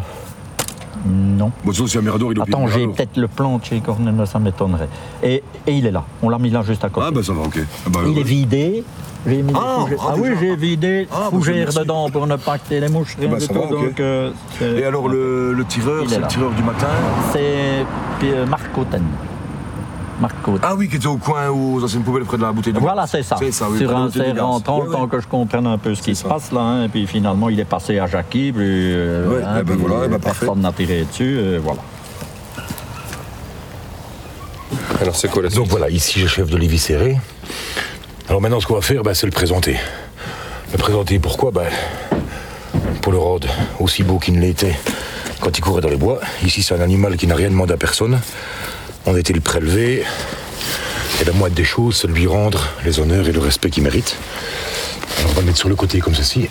Non. 1.06 1.52
Bon, 1.63 1.71
sauf 1.73 1.89
si 1.89 1.97
un 1.97 2.02
Mirador, 2.02 2.32
il 2.34 2.38
est 2.38 2.41
Attends, 2.41 2.67
j'ai 2.67 2.86
peut-être 2.88 3.15
le 3.17 3.28
plan 3.28 3.58
de 3.58 3.63
chez 3.63 3.80
Cornel, 3.80 4.15
ça 4.28 4.38
m'étonnerait. 4.39 4.89
Et, 5.23 5.43
et 5.65 5.71
il 5.73 5.86
est 5.86 5.91
là. 5.91 6.04
On 6.21 6.30
l'a 6.30 6.38
mis 6.38 6.49
là 6.49 6.62
juste 6.62 6.84
à 6.84 6.89
côté. 6.89 7.08
Ah 7.10 7.12
bah 7.12 7.23
ça 7.23 7.32
va, 7.34 7.41
ok. 7.43 7.58
Ah 7.86 7.89
bah, 7.89 7.99
il 8.06 8.13
ouais. 8.15 8.19
est 8.19 8.23
vidé. 8.23 8.84
J'ai 9.25 9.41
mis 9.41 9.52
des 9.54 9.60
Ah, 9.60 9.78
ah, 9.80 10.04
ah 10.10 10.13
oui, 10.17 10.30
j'ai 10.39 10.56
vidé 10.58 11.08
Ah, 11.12 11.15
bah, 11.23 11.30
fougères 11.32 11.73
dedans 11.73 12.10
pour 12.10 12.25
ne 12.28 12.36
pas 12.38 12.58
que 12.58 12.73
les 12.73 12.88
mouches 12.89 13.15
rien 13.19 13.34
du 13.34 13.39
ça 13.41 13.47
tout. 13.54 13.60
va, 13.60 13.65
ok. 13.65 13.71
donc, 13.71 13.99
euh, 13.99 14.32
c'est- 14.58 14.80
Et 14.80 14.86
alors 14.86 15.08
le, 15.10 15.54
le 15.54 15.65
tireur, 15.65 16.04
c'est 16.08 16.19
le 16.19 16.28
tireur 16.28 16.52
du 16.52 16.63
matin? 16.63 16.88
C'est 17.34 17.86
euh, 18.25 18.45
Marc 18.45 18.71
Cotten. 18.73 19.04
Marc. 20.20 20.36
Ah 20.62 20.76
oui, 20.76 20.90
qui 20.90 20.98
était 20.98 21.08
au 21.08 21.18
coin 21.18 21.48
aux 21.50 21.84
anciennes 21.84 22.04
poubelles 22.04 22.26
près 22.26 22.38
de 22.38 22.42
la 22.44 22.52
bouteille 22.52 22.74
de 22.74 22.80
Voilà, 22.80 23.08
c'est 23.08 23.24
ça. 23.24 23.38
C'est 23.40 23.52
ça, 23.52 23.68
oui. 23.70 23.78
Sur 23.80 23.96
un 23.96 24.10
serre 24.12 24.36
temps 24.64 24.82
ouais. 24.86 25.08
que 25.10 25.20
je 25.20 25.28
comprenne 25.28 25.66
un 25.68 25.78
peu 25.78 25.96
ce 25.96 26.02
qui 26.02 26.16
se 26.16 26.26
passe 26.26 26.52
là. 26.52 26.60
hein, 26.62 26.84
et 26.86 26.90
puis 26.90 27.08
finalement, 27.08 27.50
il 27.50 27.60
est 27.60 27.66
passé 27.66 28.00
à 28.00 28.08
Jackie. 28.08 28.52
Puis, 28.52 28.62
euh, 28.62 29.28
Ouais, 29.30 29.42
eh 29.60 29.64
ben 29.64 29.76
puis, 29.76 29.86
voilà, 29.86 30.06
eh 30.06 30.08
ben 30.10 30.20
parfait. 30.20 30.46
personne 30.46 30.62
n'a 30.62 30.72
tiré 30.74 31.06
dessus. 31.06 31.38
euh, 31.40 31.60
voilà. 31.64 31.80
Alors 35.02 35.16
c'est 35.16 35.30
quoi 35.30 35.42
la 35.42 35.50
Donc 35.50 35.68
voilà, 35.68 35.90
ici 35.90 36.14
j'ai 36.20 36.24
le 36.24 36.28
chef 36.30 36.50
de 36.50 36.58
Lévis 36.58 36.80
Serré. 36.80 37.18
Alors 38.28 38.42
maintenant 38.42 38.60
ce 38.60 38.68
qu'on 38.68 38.76
va 38.76 38.82
faire, 38.82 39.02
bah, 39.04 39.14
c'est 39.14 39.26
le 39.26 39.32
présenter. 39.32 39.78
Le 40.74 40.78
présenter 40.78 41.20
pourquoi? 41.20 41.52
Bah, 41.52 41.64
Pour 43.02 43.12
le 43.12 43.18
rôde, 43.18 43.48
aussi 43.80 44.04
beau 44.04 44.20
qu'il 44.20 44.36
ne 44.36 44.42
l'était 44.42 44.78
quand 45.40 45.58
il 45.58 45.62
courait 45.62 45.82
dans 45.82 45.90
les 45.90 45.96
bois. 45.96 46.20
Ici 46.44 46.62
c'est 46.62 46.76
un 46.76 46.82
animal 46.82 47.16
qui 47.18 47.28
n'a 47.28 47.36
rien 47.36 47.50
demandé 47.50 47.74
à 47.74 47.78
personne. 47.78 48.20
On 49.06 49.16
été 49.16 49.34
le 49.34 49.42
prélever. 49.42 50.04
Et 51.22 51.26
la 51.26 51.34
moindre 51.34 51.56
des 51.56 51.64
choses, 51.64 51.98
c'est 52.02 52.08
lui 52.08 52.28
rendre 52.28 52.66
les 52.86 53.00
honneurs 53.00 53.28
et 53.28 53.32
le 53.32 53.40
respect 53.40 53.70
qu'il 53.70 53.84
mérite. 53.84 54.16
Alors 55.18 55.32
on 55.32 55.34
va 55.34 55.42
le 55.42 55.48
mettre 55.48 55.58
sur 55.58 55.70
le 55.70 55.76
côté 55.76 56.00
comme 56.00 56.16
ceci. 56.16 56.48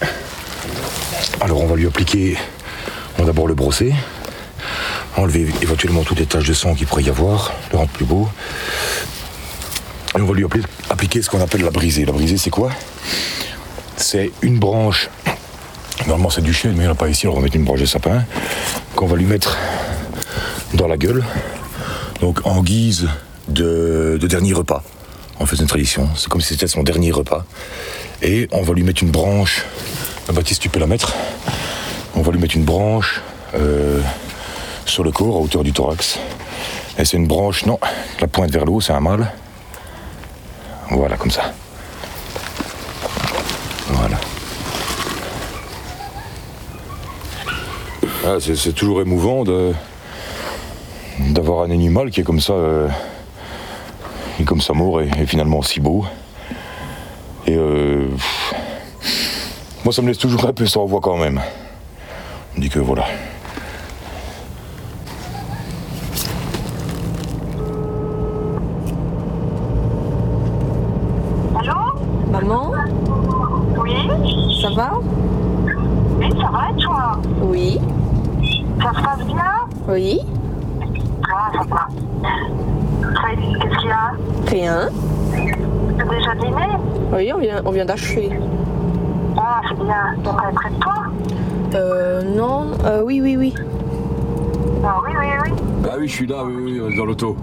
Alors 1.41 1.63
on 1.63 1.67
va 1.67 1.77
lui 1.77 1.87
appliquer, 1.87 2.37
on 3.17 3.23
va 3.23 3.27
d'abord 3.27 3.47
le 3.47 3.55
brosser, 3.55 3.95
enlever 5.17 5.49
éventuellement 5.63 6.03
toutes 6.03 6.19
les 6.19 6.27
taches 6.27 6.47
de 6.47 6.53
sang 6.53 6.75
qu'il 6.75 6.87
pourrait 6.87 7.05
y 7.05 7.09
avoir, 7.09 7.55
le 7.73 7.79
rendre 7.79 7.91
plus 7.91 8.05
beau. 8.05 8.29
Et 10.17 10.21
on 10.21 10.27
va 10.27 10.35
lui 10.35 10.45
appli- 10.45 10.65
appliquer 10.91 11.23
ce 11.23 11.31
qu'on 11.31 11.41
appelle 11.41 11.63
la 11.63 11.71
brisée. 11.71 12.05
La 12.05 12.13
brisée, 12.13 12.37
c'est 12.39 12.51
quoi? 12.51 12.71
C'est 13.97 14.33
une 14.43 14.59
branche. 14.59 15.09
Normalement, 16.07 16.31
c'est 16.31 16.43
du 16.43 16.53
chêne, 16.53 16.73
mais 16.73 16.85
il 16.85 16.87
n'y 16.87 16.93
a 16.93 16.95
pas 16.95 17.09
ici. 17.09 17.27
On 17.27 17.35
va 17.35 17.41
mettre 17.41 17.57
une 17.57 17.65
branche 17.65 17.81
de 17.81 17.87
sapin 17.87 18.25
qu'on 18.97 19.07
va 19.07 19.17
lui 19.17 19.27
mettre 19.27 19.57
dans 20.75 20.89
la 20.89 20.97
gueule. 20.97 21.25
Donc, 22.21 22.47
en 22.47 22.63
guise 22.63 23.09
de, 23.49 24.19
de 24.21 24.27
dernier 24.27 24.53
repas. 24.53 24.83
En 25.41 25.47
fait, 25.47 25.57
une 25.57 25.67
tradition. 25.67 26.09
C'est 26.17 26.29
comme 26.29 26.41
si 26.41 26.49
c'était 26.49 26.67
son 26.67 26.83
dernier 26.83 27.13
repas. 27.13 27.45
Et 28.23 28.49
on 28.51 28.63
va 28.63 28.75
lui 28.75 28.83
mettre 28.83 29.03
une 29.03 29.11
branche. 29.11 29.65
Ah, 30.29 30.33
Baptiste, 30.33 30.63
tu 30.63 30.69
peux 30.69 30.81
la 30.81 30.87
mettre. 30.87 31.15
On 32.15 32.23
va 32.23 32.33
lui 32.33 32.41
mettre 32.41 32.57
une 32.57 32.65
branche 32.65 33.21
euh, 33.55 34.01
sur 34.85 35.05
le 35.05 35.13
corps, 35.13 35.37
à 35.37 35.39
hauteur 35.39 35.63
du 35.63 35.73
thorax. 35.73 36.19
Et 36.99 37.05
c'est 37.05 37.17
une 37.17 37.29
branche, 37.29 37.65
non, 37.65 37.79
la 38.21 38.27
pointe 38.27 38.51
vers 38.51 38.65
le 38.65 38.73
haut, 38.73 38.81
c'est 38.81 38.93
un 38.93 39.01
mâle. 39.01 39.31
Voilà, 40.91 41.17
comme 41.17 41.31
ça. 41.31 41.53
Voilà. 43.91 44.19
Ah, 48.27 48.37
c'est 48.41 48.73
toujours 48.73 49.01
émouvant 49.01 49.45
de, 49.45 49.73
d'avoir 51.19 51.63
un 51.65 51.71
animal 51.71 52.11
qui 52.11 52.21
est 52.21 52.25
comme 52.25 52.41
ça, 52.41 52.53
euh, 52.53 52.89
est 54.41 54.45
comme 54.45 54.61
ça 54.61 54.73
mort 54.73 55.01
et, 55.01 55.09
et 55.21 55.27
finalement 55.27 55.63
si 55.63 55.81
beau. 55.81 56.05
Et 57.47 57.57
euh, 57.57 58.09
moi, 59.85 59.93
ça 59.93 60.03
me 60.03 60.09
laisse 60.09 60.19
toujours 60.19 60.45
un 60.47 60.53
peu 60.53 60.67
sans 60.67 60.85
voix 60.85 61.01
quand 61.01 61.17
même. 61.17 61.41
On 62.57 62.61
dit 62.61 62.69
que 62.69 62.79
voilà. 62.79 63.05
Maman 72.31 72.73
Oui 73.81 73.95
Ça 74.61 74.69
va 74.71 74.91
Oui, 76.19 76.31
ça 76.41 76.49
va 76.51 76.71
et 76.71 76.83
toi 76.83 77.19
Oui. 77.43 77.81
Ça 78.83 78.91
se 78.95 79.03
passe 79.03 79.27
bien 79.27 79.55
Oui. 79.89 80.21
Ah, 81.31 81.51
ça 81.53 81.65
va. 81.69 81.89
Fred, 83.15 83.39
Qu'est-ce 83.61 83.79
qu'il 83.79 83.89
y 83.89 83.93
a 83.93 84.13
Rien. 84.47 84.89
Tu 85.35 86.03
as 86.03 86.07
déjà 86.07 86.35
dîné 86.35 86.67
Oui, 87.13 87.33
on 87.35 87.39
vient, 87.39 87.63
on 87.65 87.71
vient 87.71 87.85
d'achever. 87.85 88.31
Ah, 89.37 89.61
c'est 89.69 89.75
bien. 89.83 90.15
Donc, 90.25 90.37
elle 90.45 90.51
est 90.51 90.55
près 90.55 90.71
de 90.71 90.77
toi 90.77 90.95
Euh, 91.75 92.23
non. 92.37 92.67
Euh, 92.85 93.03
oui, 93.05 93.21
oui, 93.23 93.37
oui. 93.37 93.55
Ah, 94.85 94.97
oui, 95.05 95.13
oui, 95.19 95.27
oui. 95.45 95.51
Ah 95.85 95.95
oui, 95.99 96.08
je 96.08 96.08
suis 96.19 96.27
là, 96.27 96.43
oui, 96.45 96.81
oui, 96.81 96.97
dans 96.97 97.05
l'auto. 97.05 97.37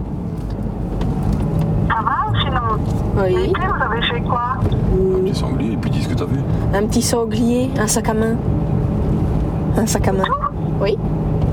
Ça 1.88 1.96
va 2.04 2.40
sinon 2.42 2.84
Oui. 3.16 3.48
L'été, 3.48 3.62
vous 3.62 3.84
avez 3.84 4.02
fait 4.02 4.20
quoi 4.20 4.58
Un 4.60 5.22
petit 5.24 5.34
sanglier, 5.34 5.72
et 5.72 5.78
puis 5.78 5.90
dis 5.90 6.04
ce 6.04 6.10
que 6.10 6.14
t'as 6.14 6.26
vu. 6.26 6.40
Un 6.74 6.86
petit 6.86 7.02
sanglier, 7.02 7.72
un 7.80 7.88
sac 7.88 8.10
à 8.10 8.14
main. 8.14 8.36
Un 9.78 9.86
sac 9.86 10.06
à 10.10 10.12
main. 10.12 10.26
Oui, 10.82 10.98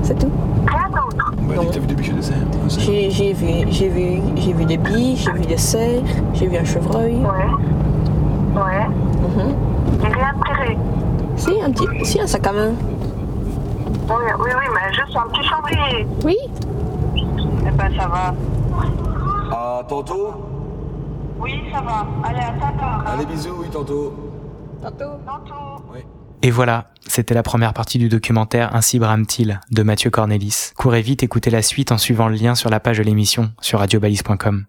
c'est 0.01 0.19
tout. 0.19 0.29
Rien 0.67 0.89
d'autre 0.89 1.31
Bah, 1.47 1.53
dis 1.61 1.67
que 1.67 1.73
t'as 1.73 1.79
vu 1.79 1.87
des 1.87 1.95
biches 1.95 2.13
de 2.13 2.21
cerf. 2.21 2.37
J'ai 2.77 3.09
j'ai 3.09 3.31
vu, 3.31 3.71
j'ai 3.71 3.87
vu, 3.87 4.21
j'ai 4.35 4.51
vu 4.51 4.65
des 4.65 4.77
biches, 4.77 5.23
j'ai 5.23 5.31
vu 5.31 5.45
des 5.45 5.57
cerfs, 5.57 6.03
j'ai 6.33 6.47
vu 6.47 6.57
un 6.57 6.65
chevreuil. 6.65 7.15
Ouais. 7.15 8.61
Ouais. 8.61 8.87
Mhm. 9.21 9.55
Et 10.03 10.13
rien 10.13 10.33
de 10.37 10.43
tiré 10.43 10.77
Si, 11.37 11.61
un 11.61 11.71
petit, 11.71 12.05
si, 12.05 12.19
un 12.19 12.27
sac 12.27 12.45
à 12.47 12.51
main. 12.51 12.71
Oui, 14.09 14.15
oui, 14.39 14.49
oui, 14.57 14.65
mais 14.73 14.93
juste 14.93 15.15
un 15.15 15.29
petit 15.29 15.47
sanglier. 15.47 16.05
Oui. 16.25 16.35
Ben, 17.77 17.97
ça 17.97 18.07
va. 18.07 18.35
Ah, 19.51 19.83
tantôt 19.87 20.33
Oui, 21.39 21.63
ça 21.71 21.81
va. 21.81 22.07
Allez, 22.23 22.39
à 22.39 22.51
tantôt. 22.59 23.09
Allez, 23.09 23.25
bisous, 23.25 23.55
oui, 23.59 23.67
tantôt. 23.71 24.13
Tantôt. 24.81 25.19
Tantôt. 25.25 25.83
Et 26.45 26.51
voilà, 26.51 26.91
c'était 27.07 27.33
la 27.33 27.41
première 27.41 27.73
partie 27.73 27.97
du 27.97 28.09
documentaire 28.09 28.75
Ainsi 28.75 28.99
brame-t-il 28.99 29.61
de 29.71 29.81
Mathieu 29.81 30.09
Cornelis. 30.09 30.71
Courez 30.75 31.01
vite 31.01 31.23
écoutez 31.23 31.49
la 31.49 31.61
suite 31.61 31.93
en 31.93 31.97
suivant 31.97 32.27
le 32.27 32.35
lien 32.35 32.53
sur 32.53 32.69
la 32.69 32.81
page 32.81 32.97
de 32.97 33.03
l'émission 33.03 33.51
sur 33.61 33.79
radiobalise.com. 33.79 34.65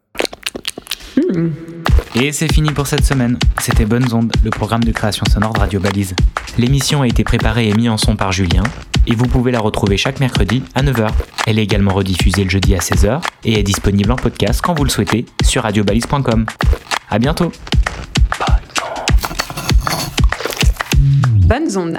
Et 2.16 2.30
c'est 2.30 2.52
fini 2.52 2.70
pour 2.70 2.86
cette 2.86 3.04
semaine. 3.04 3.38
C'était 3.60 3.86
Bonnes 3.86 4.12
Ondes, 4.12 4.32
le 4.44 4.50
programme 4.50 4.84
de 4.84 4.92
création 4.92 5.24
sonore 5.26 5.52
de 5.52 5.58
Radio 5.58 5.80
Balise. 5.80 6.14
L'émission 6.58 7.02
a 7.02 7.08
été 7.08 7.24
préparée 7.24 7.68
et 7.68 7.74
mise 7.74 7.88
en 7.88 7.96
son 7.96 8.14
par 8.14 8.30
Julien, 8.30 8.62
et 9.08 9.16
vous 9.16 9.26
pouvez 9.26 9.50
la 9.50 9.58
retrouver 9.58 9.96
chaque 9.96 10.20
mercredi 10.20 10.62
à 10.76 10.82
9h. 10.82 11.08
Elle 11.48 11.58
est 11.58 11.64
également 11.64 11.92
rediffusée 11.92 12.44
le 12.44 12.50
jeudi 12.50 12.76
à 12.76 12.78
16h 12.78 13.20
et 13.44 13.58
est 13.58 13.64
disponible 13.64 14.12
en 14.12 14.16
podcast 14.16 14.60
quand 14.62 14.74
vous 14.74 14.84
le 14.84 14.90
souhaitez 14.90 15.26
sur 15.44 15.64
radiobalise.com. 15.64 16.46
À 17.10 17.18
bientôt 17.18 17.50
Bonnes 20.98 21.76
ondes. 21.76 21.98